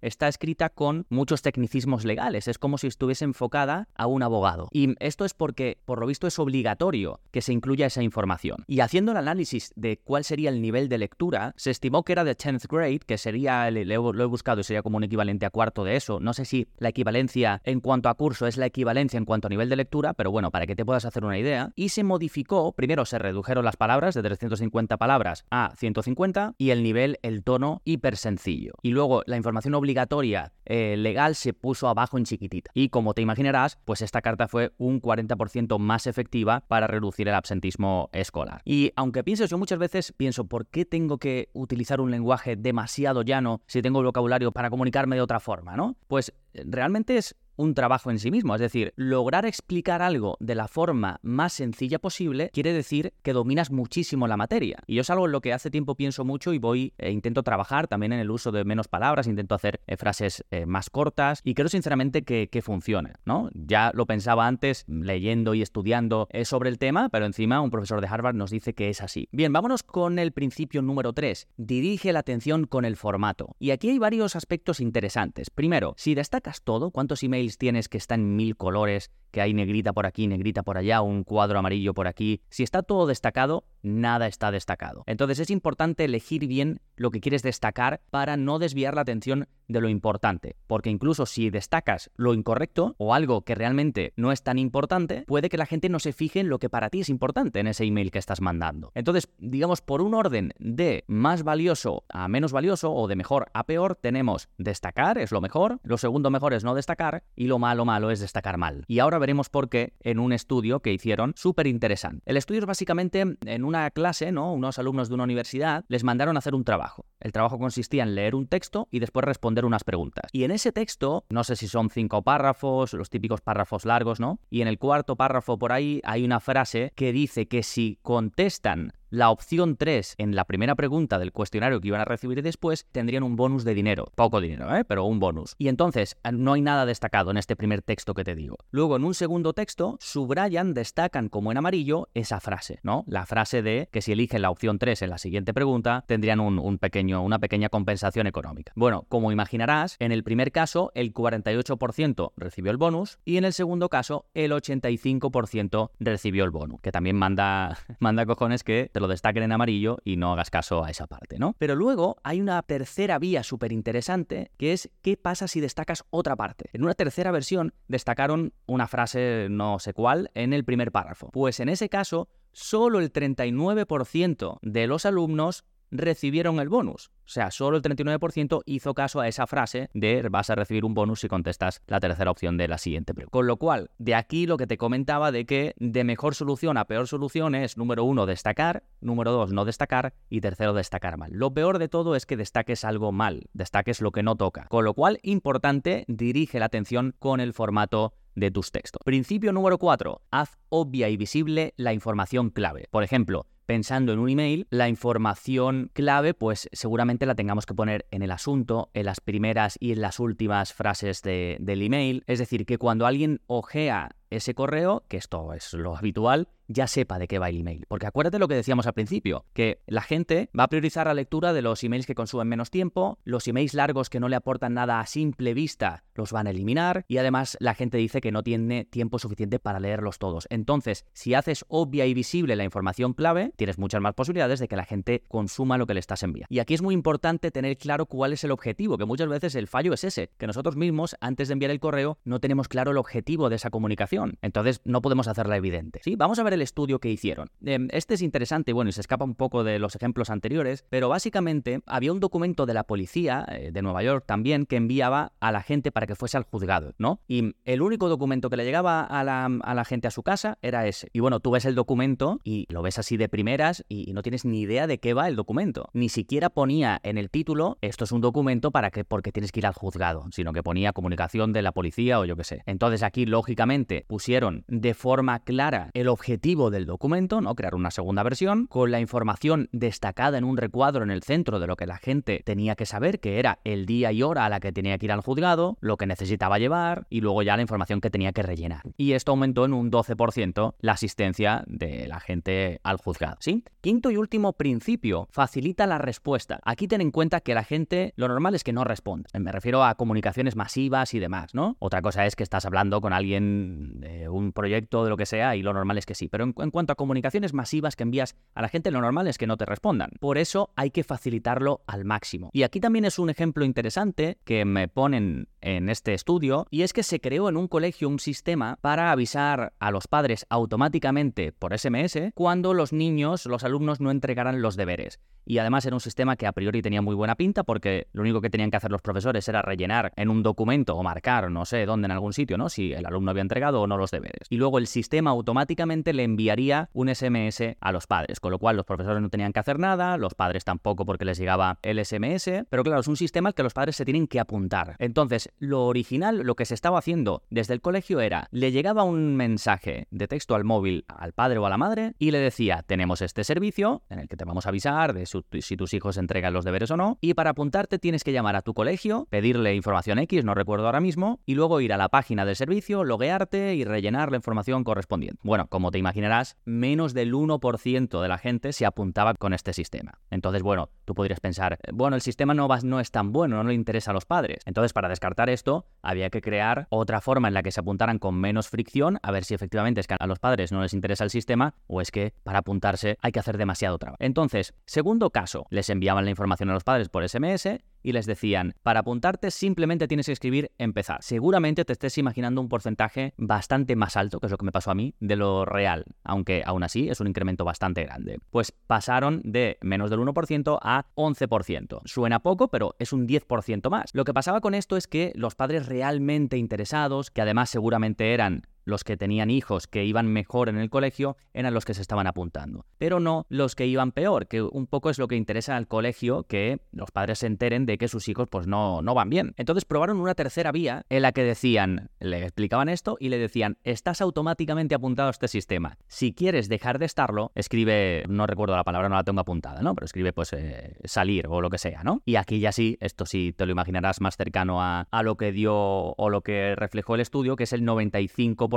Está 0.00 0.28
escrita 0.28 0.68
con 0.68 1.06
muchos 1.08 1.42
tecnicismos 1.42 2.04
legales, 2.04 2.48
es 2.48 2.58
como 2.58 2.78
si 2.78 2.86
estuviese 2.86 3.24
enfocada 3.24 3.88
a 3.94 4.06
un 4.06 4.22
abogado. 4.22 4.68
Y 4.70 4.94
esto 5.00 5.24
es 5.24 5.34
porque, 5.34 5.78
por 5.84 6.00
lo 6.00 6.06
visto, 6.06 6.26
es 6.26 6.38
obligatorio 6.38 7.20
que 7.30 7.42
se 7.42 7.52
incluya 7.52 7.86
esa 7.86 8.02
información. 8.02 8.64
Y 8.66 8.80
haciendo 8.80 9.12
el 9.12 9.18
análisis 9.18 9.72
de 9.74 9.98
cuál 9.98 10.24
sería 10.24 10.50
el 10.50 10.60
nivel 10.60 10.88
de 10.88 10.98
lectura, 10.98 11.54
se 11.56 11.70
estimó 11.70 12.04
que 12.04 12.12
era 12.12 12.24
de 12.24 12.36
10th 12.36 12.68
grade, 12.68 13.00
que 13.00 13.18
sería, 13.18 13.70
lo 13.70 14.22
he 14.22 14.26
buscado 14.26 14.60
y 14.60 14.64
sería 14.64 14.82
como 14.82 14.98
un 14.98 15.04
equivalente 15.04 15.46
a 15.46 15.50
cuarto 15.50 15.82
de 15.82 15.96
eso. 15.96 16.20
No 16.20 16.34
sé 16.34 16.44
si 16.44 16.68
la 16.78 16.90
equivalencia 16.90 17.60
en 17.64 17.80
cuanto 17.80 18.08
a 18.08 18.14
curso 18.14 18.46
es 18.46 18.56
la 18.56 18.66
equivalencia 18.66 19.18
en 19.18 19.24
cuanto 19.24 19.48
a 19.48 19.50
nivel 19.50 19.68
de 19.68 19.76
lectura, 19.76 20.14
pero 20.14 20.30
bueno, 20.30 20.50
para 20.50 20.66
que 20.66 20.76
te 20.76 20.84
puedas 20.84 21.04
hacer 21.04 21.24
una 21.24 21.38
idea. 21.38 21.72
Y 21.74 21.88
se 21.88 22.04
modificó, 22.04 22.72
primero 22.72 23.04
se 23.06 23.18
redujeron 23.18 23.64
las 23.64 23.76
palabras 23.76 24.14
de 24.14 24.22
350 24.22 24.96
palabras 24.98 25.44
a 25.50 25.72
150 25.76 26.54
y 26.58 26.70
el 26.70 26.82
nivel, 26.82 27.18
el 27.22 27.42
tono 27.42 27.80
hiper 27.84 28.16
sencillo. 28.16 28.74
Y 28.82 28.90
luego 28.90 29.22
la 29.26 29.36
información 29.36 29.74
obligatoria 29.74 30.52
eh, 30.64 30.96
legal 30.96 31.34
se 31.34 31.52
puso 31.52 31.88
abajo 31.88 32.18
en 32.18 32.24
chiquitita. 32.24 32.70
Y 32.74 32.88
como 32.88 33.14
te 33.14 33.22
imaginarás, 33.22 33.78
pues 33.84 34.02
esta 34.02 34.22
carta 34.22 34.48
fue 34.48 34.72
un 34.78 35.00
40% 35.00 35.78
más 35.78 36.06
efectiva 36.06 36.64
para 36.68 36.86
reducir 36.86 37.28
el 37.28 37.34
absentismo 37.34 38.08
escolar. 38.12 38.62
Y 38.64 38.92
aunque 38.96 39.24
pienses, 39.24 39.50
yo 39.50 39.58
muchas 39.58 39.78
veces 39.78 40.12
pienso, 40.16 40.46
¿por 40.46 40.66
qué 40.66 40.84
tengo 40.84 41.18
que 41.18 41.50
utilizar 41.52 42.00
un 42.00 42.10
lenguaje 42.10 42.56
demasiado 42.56 43.22
llano 43.22 43.60
si 43.66 43.82
tengo 43.82 44.00
el 44.00 44.06
vocabulario 44.06 44.52
para 44.52 44.70
comunicarme 44.70 45.16
de 45.16 45.22
otra 45.22 45.40
forma, 45.40 45.76
¿no? 45.76 45.96
Pues 46.06 46.32
eh, 46.54 46.64
realmente 46.66 47.16
es 47.16 47.36
un 47.56 47.74
trabajo 47.74 48.10
en 48.10 48.18
sí 48.18 48.30
mismo. 48.30 48.54
Es 48.54 48.60
decir, 48.60 48.92
lograr 48.96 49.46
explicar 49.46 50.02
algo 50.02 50.36
de 50.40 50.54
la 50.54 50.68
forma 50.68 51.18
más 51.22 51.52
sencilla 51.52 51.98
posible 51.98 52.50
quiere 52.52 52.72
decir 52.72 53.14
que 53.22 53.32
dominas 53.32 53.70
muchísimo 53.70 54.26
la 54.26 54.36
materia. 54.36 54.78
Y 54.86 54.96
yo 54.96 55.00
es 55.02 55.10
algo 55.10 55.26
en 55.26 55.32
lo 55.32 55.40
que 55.40 55.52
hace 55.52 55.70
tiempo 55.70 55.94
pienso 55.94 56.24
mucho 56.24 56.52
y 56.52 56.58
voy, 56.58 56.92
e 56.98 57.10
intento 57.10 57.42
trabajar 57.42 57.88
también 57.88 58.12
en 58.12 58.20
el 58.20 58.30
uso 58.30 58.52
de 58.52 58.64
menos 58.64 58.88
palabras, 58.88 59.26
intento 59.26 59.54
hacer 59.54 59.80
eh, 59.86 59.96
frases 59.96 60.44
eh, 60.50 60.66
más 60.66 60.90
cortas 60.90 61.40
y 61.44 61.54
creo 61.54 61.68
sinceramente 61.68 62.22
que, 62.22 62.48
que 62.48 62.62
funcione, 62.62 63.12
¿no? 63.24 63.50
Ya 63.54 63.90
lo 63.94 64.06
pensaba 64.06 64.46
antes 64.46 64.84
leyendo 64.88 65.54
y 65.54 65.62
estudiando 65.62 66.28
sobre 66.44 66.70
el 66.70 66.78
tema, 66.78 67.08
pero 67.08 67.26
encima 67.26 67.60
un 67.60 67.70
profesor 67.70 68.00
de 68.00 68.08
Harvard 68.08 68.34
nos 68.34 68.50
dice 68.50 68.74
que 68.74 68.88
es 68.88 69.02
así. 69.02 69.28
Bien, 69.32 69.52
vámonos 69.52 69.82
con 69.82 70.18
el 70.18 70.32
principio 70.32 70.82
número 70.82 71.12
3. 71.12 71.48
Dirige 71.56 72.12
la 72.12 72.20
atención 72.20 72.66
con 72.66 72.84
el 72.84 72.96
formato. 72.96 73.56
Y 73.58 73.70
aquí 73.70 73.90
hay 73.90 73.98
varios 73.98 74.36
aspectos 74.36 74.80
interesantes. 74.80 75.50
Primero, 75.50 75.94
si 75.96 76.14
destacas 76.14 76.62
todo, 76.62 76.90
cuántos 76.90 77.22
emails 77.22 77.45
tienes 77.50 77.88
que 77.88 77.98
están 77.98 78.20
en 78.20 78.36
mil 78.36 78.56
colores, 78.56 79.10
que 79.30 79.40
hay 79.40 79.54
negrita 79.54 79.92
por 79.92 80.06
aquí, 80.06 80.26
negrita 80.26 80.62
por 80.62 80.78
allá, 80.78 81.02
un 81.02 81.24
cuadro 81.24 81.58
amarillo 81.58 81.94
por 81.94 82.06
aquí. 82.06 82.40
Si 82.50 82.62
está 82.62 82.82
todo 82.82 83.06
destacado, 83.06 83.64
nada 83.86 84.26
está 84.26 84.50
destacado. 84.50 85.04
Entonces 85.06 85.38
es 85.38 85.50
importante 85.50 86.04
elegir 86.04 86.46
bien 86.46 86.80
lo 86.96 87.10
que 87.10 87.20
quieres 87.20 87.42
destacar 87.42 88.00
para 88.10 88.36
no 88.36 88.58
desviar 88.58 88.94
la 88.94 89.02
atención 89.02 89.48
de 89.68 89.80
lo 89.80 89.88
importante, 89.88 90.56
porque 90.66 90.90
incluso 90.90 91.26
si 91.26 91.50
destacas 91.50 92.10
lo 92.16 92.34
incorrecto 92.34 92.94
o 92.98 93.14
algo 93.14 93.42
que 93.42 93.54
realmente 93.54 94.12
no 94.16 94.32
es 94.32 94.42
tan 94.42 94.58
importante, 94.58 95.24
puede 95.26 95.48
que 95.48 95.56
la 95.56 95.66
gente 95.66 95.88
no 95.88 95.98
se 95.98 96.12
fije 96.12 96.40
en 96.40 96.48
lo 96.48 96.58
que 96.58 96.70
para 96.70 96.90
ti 96.90 97.00
es 97.00 97.08
importante 97.08 97.60
en 97.60 97.66
ese 97.66 97.84
email 97.84 98.10
que 98.10 98.18
estás 98.18 98.40
mandando. 98.40 98.92
Entonces, 98.94 99.28
digamos, 99.38 99.80
por 99.80 100.02
un 100.02 100.14
orden 100.14 100.52
de 100.58 101.04
más 101.06 101.42
valioso 101.42 102.04
a 102.08 102.28
menos 102.28 102.52
valioso 102.52 102.92
o 102.92 103.08
de 103.08 103.16
mejor 103.16 103.48
a 103.54 103.64
peor, 103.64 103.96
tenemos 103.96 104.48
destacar, 104.58 105.18
es 105.18 105.32
lo 105.32 105.40
mejor, 105.40 105.80
lo 105.82 105.98
segundo 105.98 106.30
mejor 106.30 106.54
es 106.54 106.64
no 106.64 106.74
destacar 106.74 107.24
y 107.34 107.46
lo 107.46 107.58
malo 107.58 107.84
malo 107.84 108.10
es 108.10 108.20
destacar 108.20 108.58
mal. 108.58 108.84
Y 108.86 109.00
ahora 109.00 109.18
veremos 109.18 109.48
por 109.48 109.68
qué 109.68 109.94
en 110.00 110.18
un 110.18 110.32
estudio 110.32 110.80
que 110.80 110.92
hicieron 110.92 111.34
súper 111.36 111.66
interesante. 111.66 112.22
El 112.26 112.36
estudio 112.36 112.60
es 112.60 112.66
básicamente 112.66 113.24
en 113.44 113.64
una 113.64 113.75
clase, 113.92 114.32
¿no? 114.32 114.52
Unos 114.52 114.78
alumnos 114.78 115.08
de 115.08 115.14
una 115.14 115.24
universidad 115.24 115.84
les 115.88 116.04
mandaron 116.04 116.36
a 116.36 116.38
hacer 116.38 116.54
un 116.54 116.64
trabajo. 116.64 117.06
El 117.20 117.32
trabajo 117.32 117.58
consistía 117.58 118.02
en 118.02 118.14
leer 118.14 118.34
un 118.34 118.46
texto 118.46 118.88
y 118.90 119.00
después 119.00 119.24
responder 119.24 119.64
unas 119.64 119.84
preguntas. 119.84 120.30
Y 120.32 120.44
en 120.44 120.50
ese 120.50 120.72
texto, 120.72 121.24
no 121.30 121.44
sé 121.44 121.56
si 121.56 121.68
son 121.68 121.90
cinco 121.90 122.22
párrafos, 122.22 122.92
los 122.92 123.10
típicos 123.10 123.40
párrafos 123.40 123.84
largos, 123.84 124.20
¿no? 124.20 124.40
Y 124.50 124.62
en 124.62 124.68
el 124.68 124.78
cuarto 124.78 125.16
párrafo 125.16 125.58
por 125.58 125.72
ahí 125.72 126.00
hay 126.04 126.24
una 126.24 126.40
frase 126.40 126.92
que 126.94 127.12
dice 127.12 127.48
que 127.48 127.62
si 127.62 127.98
contestan 128.02 128.92
la 129.16 129.30
opción 129.30 129.76
3 129.76 130.16
en 130.18 130.36
la 130.36 130.44
primera 130.44 130.74
pregunta 130.74 131.18
del 131.18 131.32
cuestionario 131.32 131.80
que 131.80 131.88
iban 131.88 132.02
a 132.02 132.04
recibir 132.04 132.42
después 132.42 132.86
tendrían 132.92 133.22
un 133.22 133.34
bonus 133.34 133.64
de 133.64 133.72
dinero. 133.72 134.12
Poco 134.14 134.42
dinero, 134.42 134.76
¿eh? 134.76 134.84
pero 134.84 135.04
un 135.04 135.20
bonus. 135.20 135.54
Y 135.56 135.68
entonces 135.68 136.18
no 136.30 136.52
hay 136.52 136.60
nada 136.60 136.84
destacado 136.84 137.30
en 137.30 137.38
este 137.38 137.56
primer 137.56 137.80
texto 137.80 138.12
que 138.12 138.24
te 138.24 138.34
digo. 138.34 138.58
Luego 138.70 138.94
en 138.94 139.04
un 139.04 139.14
segundo 139.14 139.54
texto 139.54 139.96
subrayan, 140.00 140.74
destacan 140.74 141.30
como 141.30 141.50
en 141.50 141.56
amarillo 141.56 142.10
esa 142.12 142.40
frase, 142.40 142.78
¿no? 142.82 143.04
La 143.06 143.24
frase 143.24 143.62
de 143.62 143.88
que 143.90 144.02
si 144.02 144.12
eligen 144.12 144.42
la 144.42 144.50
opción 144.50 144.78
3 144.78 145.00
en 145.00 145.08
la 145.08 145.16
siguiente 145.16 145.54
pregunta 145.54 146.04
tendrían 146.06 146.38
un, 146.38 146.76
pequeño, 146.76 147.22
una 147.22 147.38
pequeña 147.38 147.70
compensación 147.70 148.26
económica. 148.26 148.72
Bueno, 148.76 149.06
como 149.08 149.32
imaginarás, 149.32 149.96
en 149.98 150.12
el 150.12 150.24
primer 150.24 150.52
caso 150.52 150.92
el 150.94 151.14
48% 151.14 152.32
recibió 152.36 152.70
el 152.70 152.76
bonus 152.76 153.18
y 153.24 153.38
en 153.38 153.46
el 153.46 153.54
segundo 153.54 153.88
caso 153.88 154.26
el 154.34 154.52
85% 154.52 155.92
recibió 156.00 156.44
el 156.44 156.50
bonus, 156.50 156.82
que 156.82 156.92
también 156.92 157.16
manda, 157.16 157.78
manda 157.98 158.26
cojones 158.26 158.62
que 158.62 158.90
te 158.92 159.00
lo 159.00 159.05
destaquen 159.08 159.42
en 159.42 159.52
amarillo 159.52 159.98
y 160.04 160.16
no 160.16 160.32
hagas 160.32 160.50
caso 160.50 160.84
a 160.84 160.90
esa 160.90 161.06
parte, 161.06 161.38
¿no? 161.38 161.54
Pero 161.58 161.74
luego 161.74 162.16
hay 162.22 162.40
una 162.40 162.60
tercera 162.62 163.18
vía 163.18 163.42
súper 163.42 163.72
interesante 163.72 164.50
que 164.56 164.72
es 164.72 164.90
qué 165.02 165.16
pasa 165.16 165.48
si 165.48 165.60
destacas 165.60 166.04
otra 166.10 166.36
parte. 166.36 166.70
En 166.72 166.82
una 166.82 166.94
tercera 166.94 167.30
versión 167.30 167.74
destacaron 167.88 168.52
una 168.66 168.86
frase 168.86 169.48
no 169.50 169.78
sé 169.78 169.92
cuál 169.92 170.30
en 170.34 170.52
el 170.52 170.64
primer 170.64 170.92
párrafo. 170.92 171.30
Pues 171.32 171.60
en 171.60 171.68
ese 171.68 171.88
caso, 171.88 172.28
solo 172.52 173.00
el 173.00 173.12
39% 173.12 174.58
de 174.62 174.86
los 174.86 175.06
alumnos 175.06 175.64
recibieron 175.90 176.60
el 176.60 176.68
bonus. 176.68 177.10
O 177.26 177.28
sea, 177.28 177.50
solo 177.50 177.76
el 177.76 177.82
39% 177.82 178.62
hizo 178.66 178.94
caso 178.94 179.20
a 179.20 179.28
esa 179.28 179.46
frase 179.46 179.90
de 179.94 180.26
vas 180.30 180.50
a 180.50 180.54
recibir 180.54 180.84
un 180.84 180.94
bonus 180.94 181.20
si 181.20 181.28
contestas 181.28 181.82
la 181.86 182.00
tercera 182.00 182.30
opción 182.30 182.56
de 182.56 182.68
la 182.68 182.78
siguiente 182.78 183.14
pregunta. 183.14 183.32
Con 183.32 183.46
lo 183.46 183.56
cual, 183.56 183.90
de 183.98 184.14
aquí 184.14 184.46
lo 184.46 184.56
que 184.56 184.66
te 184.66 184.78
comentaba 184.78 185.32
de 185.32 185.44
que 185.44 185.74
de 185.78 186.04
mejor 186.04 186.34
solución 186.34 186.76
a 186.76 186.84
peor 186.84 187.08
solución 187.08 187.54
es, 187.54 187.76
número 187.76 188.04
uno, 188.04 188.26
destacar, 188.26 188.84
número 189.00 189.32
dos, 189.32 189.52
no 189.52 189.64
destacar 189.64 190.14
y 190.28 190.40
tercero, 190.40 190.72
destacar 190.72 191.18
mal. 191.18 191.32
Lo 191.32 191.52
peor 191.52 191.78
de 191.78 191.88
todo 191.88 192.14
es 192.14 192.26
que 192.26 192.36
destaques 192.36 192.84
algo 192.84 193.12
mal, 193.12 193.48
destaques 193.52 194.00
lo 194.00 194.12
que 194.12 194.22
no 194.22 194.36
toca. 194.36 194.66
Con 194.68 194.84
lo 194.84 194.94
cual, 194.94 195.18
importante, 195.22 196.04
dirige 196.08 196.58
la 196.58 196.66
atención 196.66 197.14
con 197.18 197.40
el 197.40 197.52
formato 197.52 198.14
de 198.36 198.50
tus 198.50 198.70
textos. 198.70 199.00
Principio 199.04 199.52
número 199.52 199.78
4. 199.78 200.20
Haz 200.30 200.58
obvia 200.68 201.08
y 201.08 201.16
visible 201.16 201.74
la 201.76 201.92
información 201.92 202.50
clave. 202.50 202.86
Por 202.90 203.02
ejemplo, 203.02 203.46
pensando 203.66 204.12
en 204.12 204.18
un 204.18 204.30
email, 204.30 204.66
la 204.70 204.88
información 204.88 205.90
clave, 205.92 206.34
pues 206.34 206.68
seguramente 206.72 207.26
la 207.26 207.34
tengamos 207.34 207.66
que 207.66 207.74
poner 207.74 208.06
en 208.10 208.22
el 208.22 208.30
asunto, 208.30 208.90
en 208.94 209.06
las 209.06 209.20
primeras 209.20 209.76
y 209.80 209.92
en 209.92 210.00
las 210.00 210.20
últimas 210.20 210.72
frases 210.72 211.22
del 211.22 211.82
email. 211.82 212.24
Es 212.26 212.38
decir, 212.38 212.64
que 212.64 212.78
cuando 212.78 213.06
alguien 213.06 213.40
ojea 213.46 214.10
ese 214.30 214.54
correo, 214.54 215.04
que 215.08 215.16
esto 215.16 215.52
es 215.52 215.72
lo 215.74 215.96
habitual, 215.96 216.48
ya 216.68 216.86
sepa 216.86 217.18
de 217.18 217.28
qué 217.28 217.38
va 217.38 217.48
el 217.48 217.58
email. 217.58 217.86
Porque 217.88 218.06
acuérdate 218.06 218.38
lo 218.38 218.48
que 218.48 218.54
decíamos 218.54 218.86
al 218.86 218.94
principio, 218.94 219.44
que 219.52 219.80
la 219.86 220.02
gente 220.02 220.50
va 220.58 220.64
a 220.64 220.68
priorizar 220.68 221.06
la 221.06 221.14
lectura 221.14 221.52
de 221.52 221.62
los 221.62 221.82
emails 221.84 222.06
que 222.06 222.14
consumen 222.14 222.48
menos 222.48 222.70
tiempo, 222.70 223.18
los 223.24 223.46
emails 223.48 223.74
largos 223.74 224.10
que 224.10 224.20
no 224.20 224.28
le 224.28 224.36
aportan 224.36 224.74
nada 224.74 225.00
a 225.00 225.06
simple 225.06 225.54
vista 225.54 226.04
los 226.14 226.32
van 226.32 226.46
a 226.46 226.50
eliminar 226.50 227.04
y 227.08 227.18
además 227.18 227.56
la 227.60 227.74
gente 227.74 227.98
dice 227.98 228.20
que 228.20 228.32
no 228.32 228.42
tiene 228.42 228.84
tiempo 228.84 229.18
suficiente 229.18 229.58
para 229.58 229.80
leerlos 229.80 230.18
todos. 230.18 230.46
Entonces, 230.50 231.04
si 231.12 231.34
haces 231.34 231.64
obvia 231.68 232.06
y 232.06 232.14
visible 232.14 232.56
la 232.56 232.64
información 232.64 233.12
clave, 233.12 233.52
tienes 233.56 233.78
muchas 233.78 234.00
más 234.00 234.14
posibilidades 234.14 234.60
de 234.60 234.68
que 234.68 234.76
la 234.76 234.84
gente 234.84 235.24
consuma 235.28 235.78
lo 235.78 235.86
que 235.86 235.94
le 235.94 236.00
estás 236.00 236.22
enviando. 236.22 236.48
Y 236.48 236.58
aquí 236.58 236.74
es 236.74 236.82
muy 236.82 236.94
importante 236.94 237.50
tener 237.50 237.76
claro 237.76 238.06
cuál 238.06 238.32
es 238.32 238.44
el 238.44 238.50
objetivo, 238.50 238.96
que 238.98 239.04
muchas 239.04 239.28
veces 239.28 239.54
el 239.54 239.68
fallo 239.68 239.92
es 239.92 240.04
ese, 240.04 240.30
que 240.38 240.46
nosotros 240.46 240.76
mismos 240.76 241.16
antes 241.20 241.48
de 241.48 241.52
enviar 241.52 241.70
el 241.70 241.80
correo 241.80 242.18
no 242.24 242.40
tenemos 242.40 242.68
claro 242.68 242.90
el 242.90 242.96
objetivo 242.96 243.50
de 243.50 243.56
esa 243.56 243.70
comunicación. 243.70 244.15
Entonces, 244.42 244.80
no 244.84 245.02
podemos 245.02 245.28
hacerla 245.28 245.56
evidente. 245.56 246.00
Sí, 246.02 246.16
vamos 246.16 246.38
a 246.38 246.42
ver 246.42 246.54
el 246.54 246.62
estudio 246.62 246.98
que 246.98 247.10
hicieron. 247.10 247.50
Em, 247.64 247.88
este 247.90 248.14
es 248.14 248.22
interesante, 248.22 248.72
bueno, 248.72 248.88
y 248.88 248.92
se 248.92 249.00
escapa 249.00 249.24
un 249.24 249.34
poco 249.34 249.64
de 249.64 249.78
los 249.78 249.94
ejemplos 249.96 250.30
anteriores, 250.30 250.84
pero 250.88 251.08
básicamente 251.08 251.80
había 251.86 252.12
un 252.12 252.20
documento 252.20 252.66
de 252.66 252.74
la 252.74 252.84
policía 252.84 253.46
eh, 253.50 253.70
de 253.72 253.82
Nueva 253.82 254.02
York 254.02 254.24
también 254.26 254.66
que 254.66 254.76
enviaba 254.76 255.32
a 255.40 255.52
la 255.52 255.62
gente 255.62 255.92
para 255.92 256.06
que 256.06 256.14
fuese 256.14 256.36
al 256.36 256.44
juzgado, 256.44 256.94
¿no? 256.98 257.20
Y 257.28 257.54
el 257.64 257.82
único 257.82 258.08
documento 258.08 258.50
que 258.50 258.56
le 258.56 258.64
llegaba 258.64 259.02
a 259.02 259.24
la, 259.24 259.84
gente 259.84 260.08
a 260.08 260.10
su 260.10 260.22
casa 260.22 260.58
era 260.62 260.86
ese. 260.86 261.08
Y 261.12 261.20
bueno, 261.20 261.40
tú 261.40 261.50
ves 261.50 261.64
el 261.64 261.74
documento 261.74 262.40
y 262.44 262.66
lo 262.70 262.82
ves 262.82 262.98
así 262.98 263.16
de 263.16 263.28
primeras 263.28 263.84
y, 263.88 264.12
no 264.16 264.22
tienes 264.22 264.46
ni 264.46 264.60
idea 264.60 264.86
de 264.86 264.98
qué 264.98 265.12
va 265.12 265.28
el 265.28 265.36
documento. 265.36 265.90
Ni 265.92 266.08
siquiera 266.08 266.48
ponía 266.48 266.98
en 267.02 267.18
el 267.18 267.28
título, 267.28 267.76
esto 267.82 268.04
es 268.04 268.12
un 268.12 268.22
documento 268.22 268.70
para 268.70 268.90
que, 268.90 269.04
porque 269.04 269.30
tienes 269.30 269.52
que 269.52 269.60
ir 269.60 269.66
al 269.66 269.74
juzgado, 269.74 270.24
sino 270.30 270.54
que 270.54 270.62
ponía 270.62 270.94
comunicación 270.94 271.52
de 271.52 271.60
la 271.60 271.72
policía 271.72 272.18
o 272.18 272.24
yo 272.24 272.34
qué 272.34 272.44
sé. 272.44 272.62
Entonces 272.64 273.02
aquí, 273.02 273.26
lógicamente, 273.26 274.05
pusieron 274.06 274.64
de 274.68 274.94
forma 274.94 275.40
clara 275.40 275.90
el 275.94 276.08
objetivo 276.08 276.70
del 276.70 276.86
documento, 276.86 277.40
¿no? 277.40 277.54
Crear 277.54 277.74
una 277.74 277.90
segunda 277.90 278.22
versión 278.22 278.66
con 278.66 278.90
la 278.90 279.00
información 279.00 279.68
destacada 279.72 280.38
en 280.38 280.44
un 280.44 280.56
recuadro 280.56 281.02
en 281.02 281.10
el 281.10 281.22
centro 281.22 281.60
de 281.60 281.66
lo 281.66 281.76
que 281.76 281.86
la 281.86 281.98
gente 281.98 282.42
tenía 282.44 282.76
que 282.76 282.86
saber, 282.86 283.20
que 283.20 283.38
era 283.38 283.58
el 283.64 283.86
día 283.86 284.12
y 284.12 284.22
hora 284.22 284.44
a 284.44 284.48
la 284.48 284.60
que 284.60 284.72
tenía 284.72 284.98
que 284.98 285.06
ir 285.06 285.12
al 285.12 285.20
juzgado, 285.20 285.76
lo 285.80 285.96
que 285.96 286.06
necesitaba 286.06 286.58
llevar 286.58 287.06
y 287.10 287.20
luego 287.20 287.42
ya 287.42 287.56
la 287.56 287.62
información 287.62 288.00
que 288.00 288.10
tenía 288.10 288.32
que 288.32 288.42
rellenar. 288.42 288.82
Y 288.96 289.12
esto 289.12 289.32
aumentó 289.32 289.64
en 289.64 289.72
un 289.72 289.90
12% 289.90 290.74
la 290.80 290.92
asistencia 290.92 291.64
de 291.66 292.06
la 292.08 292.20
gente 292.20 292.80
al 292.82 292.96
juzgado, 292.98 293.36
¿sí? 293.40 293.64
Quinto 293.80 294.10
y 294.10 294.16
último 294.16 294.54
principio, 294.54 295.28
facilita 295.30 295.86
la 295.86 295.98
respuesta. 295.98 296.60
Aquí 296.64 296.88
ten 296.88 297.00
en 297.00 297.10
cuenta 297.10 297.40
que 297.40 297.54
la 297.54 297.64
gente, 297.64 298.12
lo 298.16 298.28
normal 298.28 298.54
es 298.54 298.64
que 298.64 298.72
no 298.72 298.84
responda. 298.84 299.28
Me 299.38 299.52
refiero 299.52 299.84
a 299.84 299.94
comunicaciones 299.94 300.56
masivas 300.56 301.14
y 301.14 301.18
demás, 301.18 301.54
¿no? 301.54 301.76
Otra 301.78 302.02
cosa 302.02 302.26
es 302.26 302.36
que 302.36 302.42
estás 302.42 302.64
hablando 302.66 303.00
con 303.00 303.12
alguien 303.12 303.95
de 304.00 304.28
un 304.28 304.52
proyecto, 304.52 305.04
de 305.04 305.10
lo 305.10 305.16
que 305.16 305.26
sea, 305.26 305.56
y 305.56 305.62
lo 305.62 305.72
normal 305.72 305.98
es 305.98 306.06
que 306.06 306.14
sí. 306.14 306.28
Pero 306.28 306.44
en, 306.44 306.52
cuanto 306.52 306.92
a 306.92 306.96
comunicaciones 306.96 307.52
masivas 307.54 307.96
que 307.96 308.02
envías 308.02 308.36
a 308.54 308.62
la 308.62 308.68
gente, 308.68 308.90
lo 308.90 309.00
normal 309.00 309.26
es 309.26 309.38
que 309.38 309.46
no 309.46 309.56
te 309.56 309.64
respondan. 309.64 310.10
Por 310.20 310.38
eso 310.38 310.70
hay 310.76 310.90
que 310.90 311.04
facilitarlo 311.04 311.82
al 311.86 312.04
máximo. 312.04 312.50
Y 312.52 312.62
aquí 312.62 312.80
también 312.80 313.04
es 313.04 313.18
un 313.18 313.30
ejemplo 313.30 313.64
interesante 313.64 314.38
que 314.44 314.64
me 314.64 314.88
ponen 314.88 315.48
en 315.60 315.88
este 315.88 316.14
estudio, 316.14 316.66
y 316.70 316.82
es 316.82 316.92
que 316.92 317.02
se 317.02 317.20
creó 317.20 317.48
en 317.48 317.56
un 317.56 317.68
colegio 317.68 318.08
un 318.08 318.18
sistema 318.18 318.78
para 318.80 319.10
avisar 319.10 319.72
a 319.78 319.90
los 319.90 320.06
padres 320.08 320.46
automáticamente 320.48 321.52
por 321.52 321.76
SMS 321.76 322.32
cuando 322.34 322.74
los 322.74 322.92
niños, 322.92 323.46
los 323.46 323.64
alumnos, 323.64 324.00
no 324.00 324.10
entregaran 324.10 324.62
los 324.62 324.76
deberes. 324.76 325.20
Y 325.48 325.58
además 325.58 325.86
era 325.86 325.94
un 325.94 326.00
sistema 326.00 326.34
que 326.34 326.48
a 326.48 326.52
priori 326.52 326.82
tenía 326.82 327.02
muy 327.02 327.14
buena 327.14 327.36
pinta 327.36 327.62
porque 327.62 328.08
lo 328.12 328.22
único 328.22 328.40
que 328.40 328.50
tenían 328.50 328.70
que 328.70 328.78
hacer 328.78 328.90
los 328.90 329.00
profesores 329.00 329.48
era 329.48 329.62
rellenar 329.62 330.12
en 330.16 330.28
un 330.28 330.42
documento 330.42 330.96
o 330.96 331.02
marcar, 331.04 331.50
no 331.52 331.64
sé 331.64 331.86
dónde, 331.86 332.06
en 332.06 332.12
algún 332.12 332.32
sitio, 332.32 332.58
¿no? 332.58 332.68
Si 332.68 332.92
el 332.92 333.06
alumno 333.06 333.30
había 333.30 333.42
entregado 333.42 333.85
no 333.86 333.96
los 333.96 334.10
deberes. 334.10 334.46
Y 334.50 334.56
luego 334.56 334.78
el 334.78 334.86
sistema 334.86 335.30
automáticamente 335.30 336.12
le 336.12 336.24
enviaría 336.24 336.90
un 336.92 337.14
SMS 337.14 337.76
a 337.80 337.92
los 337.92 338.06
padres, 338.06 338.40
con 338.40 338.50
lo 338.50 338.58
cual 338.58 338.76
los 338.76 338.86
profesores 338.86 339.22
no 339.22 339.30
tenían 339.30 339.52
que 339.52 339.60
hacer 339.60 339.78
nada, 339.78 340.16
los 340.16 340.34
padres 340.34 340.64
tampoco 340.64 341.04
porque 341.04 341.24
les 341.24 341.38
llegaba 341.38 341.78
el 341.82 342.04
SMS, 342.04 342.64
pero 342.68 342.82
claro, 342.82 343.00
es 343.00 343.08
un 343.08 343.16
sistema 343.16 343.48
al 343.48 343.54
que 343.54 343.62
los 343.62 343.74
padres 343.74 343.96
se 343.96 344.04
tienen 344.04 344.26
que 344.26 344.40
apuntar. 344.40 344.96
Entonces, 344.98 345.50
lo 345.58 345.86
original, 345.86 346.38
lo 346.38 346.54
que 346.54 346.64
se 346.64 346.74
estaba 346.74 346.98
haciendo 346.98 347.42
desde 347.50 347.74
el 347.74 347.80
colegio 347.80 348.20
era, 348.20 348.48
le 348.50 348.72
llegaba 348.72 349.04
un 349.04 349.36
mensaje 349.36 350.06
de 350.10 350.28
texto 350.28 350.54
al 350.54 350.64
móvil 350.64 351.04
al 351.08 351.32
padre 351.32 351.58
o 351.58 351.66
a 351.66 351.70
la 351.70 351.78
madre 351.78 352.14
y 352.18 352.30
le 352.30 352.38
decía, 352.38 352.82
tenemos 352.86 353.22
este 353.22 353.44
servicio 353.44 354.02
en 354.08 354.18
el 354.18 354.28
que 354.28 354.36
te 354.36 354.44
vamos 354.44 354.66
a 354.66 354.70
avisar 354.70 355.12
de 355.12 355.26
si 355.26 355.76
tus 355.76 355.94
hijos 355.94 356.16
entregan 356.16 356.52
los 356.52 356.64
deberes 356.64 356.90
o 356.90 356.96
no, 356.96 357.18
y 357.20 357.34
para 357.34 357.50
apuntarte 357.50 357.98
tienes 357.98 358.24
que 358.24 358.32
llamar 358.32 358.56
a 358.56 358.62
tu 358.62 358.74
colegio, 358.74 359.26
pedirle 359.30 359.74
información 359.74 360.18
X, 360.18 360.44
no 360.44 360.54
recuerdo 360.54 360.86
ahora 360.86 361.00
mismo, 361.00 361.40
y 361.46 361.54
luego 361.54 361.80
ir 361.80 361.92
a 361.92 361.96
la 361.96 362.08
página 362.08 362.44
del 362.44 362.56
servicio, 362.56 363.04
loguearte 363.04 363.75
y 363.76 363.84
rellenar 363.84 364.30
la 364.30 364.36
información 364.36 364.84
correspondiente. 364.84 365.40
Bueno, 365.42 365.66
como 365.68 365.90
te 365.90 365.98
imaginarás, 365.98 366.56
menos 366.64 367.14
del 367.14 367.34
1% 367.34 368.20
de 368.20 368.28
la 368.28 368.38
gente 368.38 368.72
se 368.72 368.86
apuntaba 368.86 369.34
con 369.34 369.52
este 369.52 369.72
sistema. 369.72 370.18
Entonces, 370.30 370.62
bueno, 370.62 370.90
tú 371.04 371.14
podrías 371.14 371.40
pensar, 371.40 371.78
bueno, 371.92 372.16
el 372.16 372.22
sistema 372.22 372.54
no, 372.54 372.68
no 372.82 373.00
es 373.00 373.10
tan 373.10 373.32
bueno, 373.32 373.62
no 373.62 373.68
le 373.68 373.74
interesa 373.74 374.10
a 374.10 374.14
los 374.14 374.24
padres. 374.24 374.62
Entonces, 374.66 374.92
para 374.92 375.08
descartar 375.08 375.50
esto, 375.50 375.86
había 376.02 376.30
que 376.30 376.40
crear 376.40 376.86
otra 376.90 377.20
forma 377.20 377.48
en 377.48 377.54
la 377.54 377.62
que 377.62 377.72
se 377.72 377.80
apuntaran 377.80 378.18
con 378.18 378.34
menos 378.34 378.68
fricción, 378.68 379.18
a 379.22 379.30
ver 379.30 379.44
si 379.44 379.54
efectivamente 379.54 380.00
es 380.00 380.06
que 380.06 380.16
a 380.18 380.26
los 380.26 380.38
padres 380.38 380.72
no 380.72 380.82
les 380.82 380.94
interesa 380.94 381.24
el 381.24 381.30
sistema 381.30 381.74
o 381.86 382.00
es 382.00 382.10
que 382.10 382.34
para 382.42 382.60
apuntarse 382.60 383.18
hay 383.20 383.32
que 383.32 383.40
hacer 383.40 383.58
demasiado 383.58 383.98
trabajo. 383.98 384.16
Entonces, 384.20 384.74
segundo 384.86 385.30
caso, 385.30 385.66
les 385.70 385.90
enviaban 385.90 386.24
la 386.24 386.30
información 386.30 386.70
a 386.70 386.74
los 386.74 386.84
padres 386.84 387.08
por 387.08 387.28
SMS 387.28 387.80
y 388.06 388.12
les 388.12 388.24
decían, 388.24 388.74
para 388.84 389.00
apuntarte 389.00 389.50
simplemente 389.50 390.06
tienes 390.06 390.26
que 390.26 390.32
escribir 390.32 390.70
empezar. 390.78 391.24
Seguramente 391.24 391.84
te 391.84 391.92
estés 391.92 392.16
imaginando 392.18 392.60
un 392.60 392.68
porcentaje 392.68 393.34
bastante 393.36 393.96
más 393.96 394.16
alto, 394.16 394.38
que 394.38 394.46
es 394.46 394.52
lo 394.52 394.58
que 394.58 394.64
me 394.64 394.70
pasó 394.70 394.92
a 394.92 394.94
mí, 394.94 395.16
de 395.18 395.34
lo 395.34 395.64
real, 395.64 396.04
aunque 396.22 396.62
aún 396.64 396.84
así 396.84 397.08
es 397.08 397.18
un 397.18 397.26
incremento 397.26 397.64
bastante 397.64 398.04
grande. 398.04 398.38
Pues 398.50 398.70
pasaron 398.70 399.40
de 399.42 399.76
menos 399.80 400.08
del 400.08 400.20
1% 400.20 400.78
a 400.80 401.06
11%. 401.16 402.02
Suena 402.04 402.38
poco, 402.38 402.68
pero 402.68 402.94
es 403.00 403.12
un 403.12 403.26
10% 403.26 403.90
más. 403.90 404.10
Lo 404.12 404.24
que 404.24 404.32
pasaba 404.32 404.60
con 404.60 404.74
esto 404.74 404.96
es 404.96 405.08
que 405.08 405.32
los 405.34 405.56
padres 405.56 405.86
realmente 405.86 406.58
interesados, 406.58 407.32
que 407.32 407.42
además 407.42 407.70
seguramente 407.70 408.32
eran 408.32 408.62
los 408.86 409.04
que 409.04 409.18
tenían 409.18 409.50
hijos 409.50 409.86
que 409.86 410.04
iban 410.04 410.28
mejor 410.28 410.70
en 410.70 410.78
el 410.78 410.88
colegio 410.88 411.36
eran 411.52 411.74
los 411.74 411.84
que 411.84 411.92
se 411.92 412.00
estaban 412.00 412.26
apuntando, 412.26 412.86
pero 412.96 413.20
no 413.20 413.44
los 413.50 413.74
que 413.74 413.86
iban 413.86 414.12
peor, 414.12 414.46
que 414.46 414.62
un 414.62 414.86
poco 414.86 415.10
es 415.10 415.18
lo 415.18 415.28
que 415.28 415.36
interesa 415.36 415.76
al 415.76 415.88
colegio 415.88 416.44
que 416.44 416.80
los 416.92 417.10
padres 417.10 417.40
se 417.40 417.46
enteren 417.46 417.84
de 417.84 417.98
que 417.98 418.08
sus 418.08 418.28
hijos 418.28 418.48
pues 418.48 418.66
no, 418.66 419.02
no 419.02 419.14
van 419.14 419.28
bien. 419.28 419.54
Entonces 419.56 419.84
probaron 419.84 420.20
una 420.20 420.34
tercera 420.34 420.72
vía 420.72 421.04
en 421.10 421.22
la 421.22 421.32
que 421.32 421.42
decían, 421.42 422.10
le 422.20 422.42
explicaban 422.44 422.88
esto 422.88 423.16
y 423.20 423.28
le 423.28 423.38
decían, 423.38 423.78
estás 423.82 424.20
automáticamente 424.20 424.94
apuntado 424.94 425.28
a 425.28 425.32
este 425.32 425.48
sistema. 425.48 425.98
Si 426.06 426.32
quieres 426.32 426.68
dejar 426.68 426.98
de 426.98 427.06
estarlo, 427.06 427.50
escribe, 427.54 428.24
no 428.28 428.46
recuerdo 428.46 428.76
la 428.76 428.84
palabra, 428.84 429.08
no 429.08 429.16
la 429.16 429.24
tengo 429.24 429.40
apuntada, 429.40 429.82
¿no? 429.82 429.94
Pero 429.94 430.04
escribe 430.04 430.32
pues 430.32 430.52
eh, 430.52 430.96
salir 431.04 431.48
o 431.48 431.60
lo 431.60 431.70
que 431.70 431.78
sea, 431.78 432.04
¿no? 432.04 432.22
Y 432.24 432.36
aquí 432.36 432.60
ya 432.60 432.70
sí, 432.70 432.96
esto 433.00 433.26
sí 433.26 433.52
te 433.52 433.66
lo 433.66 433.72
imaginarás 433.72 434.20
más 434.20 434.36
cercano 434.36 434.80
a, 434.80 435.08
a 435.10 435.22
lo 435.24 435.36
que 435.36 435.50
dio 435.50 435.74
o 435.74 436.30
lo 436.30 436.42
que 436.42 436.74
reflejó 436.76 437.16
el 437.16 437.20
estudio, 437.20 437.56
que 437.56 437.64
es 437.64 437.72
el 437.72 437.82
95% 437.82 438.75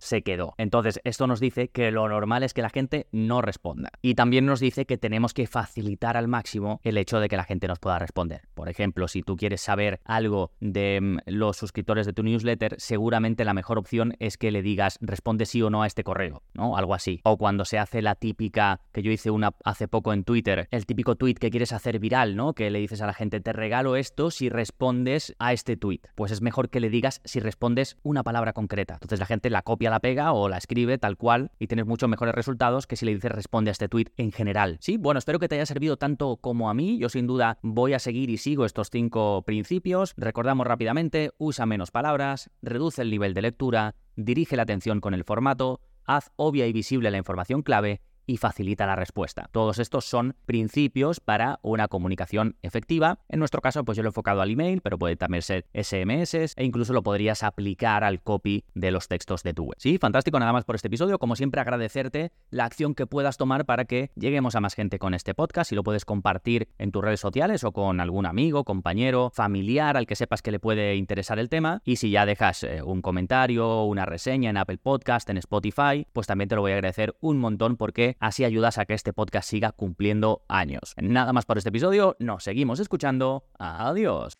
se 0.00 0.22
quedó. 0.22 0.54
Entonces, 0.58 1.00
esto 1.04 1.26
nos 1.26 1.40
dice 1.40 1.68
que 1.68 1.90
lo 1.90 2.08
normal 2.08 2.42
es 2.42 2.54
que 2.54 2.62
la 2.62 2.70
gente 2.70 3.06
no 3.12 3.42
responda. 3.42 3.90
Y 4.02 4.14
también 4.14 4.46
nos 4.46 4.60
dice 4.60 4.86
que 4.86 4.98
tenemos 4.98 5.34
que 5.34 5.46
facilitar 5.46 6.16
al 6.16 6.28
máximo 6.28 6.80
el 6.82 6.98
hecho 6.98 7.20
de 7.20 7.28
que 7.28 7.36
la 7.36 7.44
gente 7.44 7.68
nos 7.68 7.78
pueda 7.78 7.98
responder. 7.98 8.42
Por 8.54 8.68
ejemplo, 8.68 9.08
si 9.08 9.22
tú 9.22 9.36
quieres 9.36 9.60
saber 9.60 10.00
algo 10.04 10.50
de 10.60 11.00
mm, 11.00 11.18
los 11.26 11.56
suscriptores 11.56 12.06
de 12.06 12.12
tu 12.12 12.22
newsletter, 12.22 12.74
seguramente 12.78 13.44
la 13.44 13.54
mejor 13.54 13.78
opción 13.78 14.14
es 14.18 14.36
que 14.36 14.50
le 14.50 14.62
digas 14.62 14.98
responde 15.00 15.46
sí 15.46 15.62
o 15.62 15.70
no 15.70 15.82
a 15.82 15.86
este 15.86 16.04
correo, 16.04 16.42
¿no? 16.54 16.76
Algo 16.76 16.94
así. 16.94 17.20
O 17.24 17.36
cuando 17.36 17.64
se 17.64 17.78
hace 17.78 18.02
la 18.02 18.14
típica 18.14 18.80
que 18.92 19.02
yo 19.02 19.10
hice 19.10 19.30
una 19.30 19.54
hace 19.64 19.88
poco 19.88 20.12
en 20.12 20.24
Twitter, 20.24 20.68
el 20.70 20.86
típico 20.86 21.16
tweet 21.16 21.34
que 21.34 21.50
quieres 21.50 21.72
hacer 21.72 21.98
viral, 21.98 22.36
¿no? 22.36 22.54
Que 22.54 22.70
le 22.70 22.78
dices 22.78 23.00
a 23.02 23.06
la 23.06 23.14
gente, 23.14 23.40
te 23.40 23.52
regalo 23.52 23.96
esto 23.96 24.30
si 24.30 24.48
respondes 24.48 25.34
a 25.38 25.52
este 25.52 25.76
tweet. 25.76 26.00
Pues 26.14 26.32
es 26.32 26.42
mejor 26.42 26.70
que 26.70 26.80
le 26.80 26.90
digas 26.90 27.20
si 27.24 27.40
respondes 27.40 27.96
una 28.02 28.22
palabra 28.22 28.52
concreta. 28.52 28.94
Entonces 28.94 29.20
la 29.20 29.26
gente 29.26 29.35
la 29.44 29.62
copia, 29.62 29.90
la 29.90 30.00
pega 30.00 30.32
o 30.32 30.48
la 30.48 30.58
escribe 30.58 30.98
tal 30.98 31.16
cual 31.16 31.50
y 31.58 31.66
tienes 31.66 31.86
muchos 31.86 32.08
mejores 32.08 32.34
resultados 32.34 32.86
que 32.86 32.96
si 32.96 33.06
le 33.06 33.14
dices 33.14 33.30
responde 33.30 33.70
a 33.70 33.72
este 33.72 33.88
tweet 33.88 34.06
en 34.16 34.32
general. 34.32 34.78
Sí, 34.80 34.96
bueno, 34.96 35.18
espero 35.18 35.38
que 35.38 35.48
te 35.48 35.56
haya 35.56 35.66
servido 35.66 35.96
tanto 35.96 36.36
como 36.36 36.70
a 36.70 36.74
mí. 36.74 36.98
Yo 36.98 37.08
sin 37.08 37.26
duda 37.26 37.58
voy 37.62 37.92
a 37.92 37.98
seguir 37.98 38.30
y 38.30 38.36
sigo 38.36 38.64
estos 38.64 38.90
cinco 38.90 39.42
principios. 39.42 40.14
Recordamos 40.16 40.66
rápidamente, 40.66 41.30
usa 41.38 41.66
menos 41.66 41.90
palabras, 41.90 42.50
reduce 42.62 43.02
el 43.02 43.10
nivel 43.10 43.34
de 43.34 43.42
lectura, 43.42 43.94
dirige 44.16 44.56
la 44.56 44.62
atención 44.62 45.00
con 45.00 45.14
el 45.14 45.24
formato, 45.24 45.80
haz 46.04 46.30
obvia 46.36 46.66
y 46.66 46.72
visible 46.72 47.10
la 47.10 47.18
información 47.18 47.62
clave 47.62 48.00
y 48.26 48.36
facilita 48.38 48.86
la 48.86 48.96
respuesta. 48.96 49.48
Todos 49.52 49.78
estos 49.78 50.04
son 50.04 50.36
principios 50.46 51.20
para 51.20 51.60
una 51.62 51.88
comunicación 51.88 52.56
efectiva. 52.62 53.20
En 53.28 53.38
nuestro 53.38 53.60
caso, 53.60 53.84
pues 53.84 53.96
yo 53.96 54.02
lo 54.02 54.08
he 54.08 54.10
enfocado 54.10 54.40
al 54.40 54.50
email, 54.50 54.80
pero 54.80 54.98
puede 54.98 55.16
también 55.16 55.42
ser 55.42 55.66
SMS 55.72 56.34
e 56.34 56.64
incluso 56.64 56.92
lo 56.92 57.02
podrías 57.02 57.42
aplicar 57.42 58.04
al 58.04 58.20
copy 58.20 58.64
de 58.74 58.90
los 58.90 59.08
textos 59.08 59.42
de 59.42 59.54
tu 59.54 59.64
web. 59.64 59.76
Sí, 59.78 59.98
fantástico, 59.98 60.38
nada 60.38 60.52
más 60.52 60.64
por 60.64 60.74
este 60.74 60.88
episodio. 60.88 61.18
Como 61.18 61.36
siempre, 61.36 61.60
agradecerte 61.60 62.32
la 62.50 62.64
acción 62.64 62.94
que 62.94 63.06
puedas 63.06 63.36
tomar 63.36 63.64
para 63.64 63.84
que 63.84 64.10
lleguemos 64.16 64.54
a 64.56 64.60
más 64.60 64.74
gente 64.74 64.98
con 64.98 65.14
este 65.14 65.34
podcast. 65.34 65.72
y 65.72 65.74
lo 65.74 65.82
puedes 65.82 66.04
compartir 66.04 66.68
en 66.78 66.90
tus 66.90 67.02
redes 67.02 67.20
sociales 67.20 67.64
o 67.64 67.72
con 67.72 68.00
algún 68.00 68.26
amigo, 68.26 68.64
compañero, 68.64 69.30
familiar 69.34 69.96
al 69.96 70.06
que 70.06 70.16
sepas 70.16 70.42
que 70.42 70.50
le 70.50 70.58
puede 70.58 70.96
interesar 70.96 71.38
el 71.38 71.48
tema. 71.48 71.82
Y 71.84 71.96
si 71.96 72.10
ya 72.10 72.26
dejas 72.26 72.64
eh, 72.64 72.82
un 72.82 73.02
comentario, 73.02 73.84
una 73.84 74.06
reseña 74.06 74.50
en 74.50 74.56
Apple 74.56 74.78
Podcast, 74.78 75.28
en 75.30 75.38
Spotify, 75.38 76.06
pues 76.12 76.26
también 76.26 76.48
te 76.48 76.56
lo 76.56 76.62
voy 76.62 76.72
a 76.72 76.74
agradecer 76.74 77.14
un 77.20 77.38
montón 77.38 77.76
porque 77.76 78.15
así 78.20 78.44
ayudas 78.44 78.78
a 78.78 78.84
que 78.84 78.94
este 78.94 79.12
podcast 79.12 79.48
siga 79.48 79.72
cumpliendo 79.72 80.42
años. 80.48 80.94
Nada 81.00 81.32
más 81.32 81.44
por 81.44 81.58
este 81.58 81.70
episodio, 81.70 82.16
nos 82.18 82.44
seguimos 82.44 82.80
escuchando. 82.80 83.44
Adiós. 83.58 84.36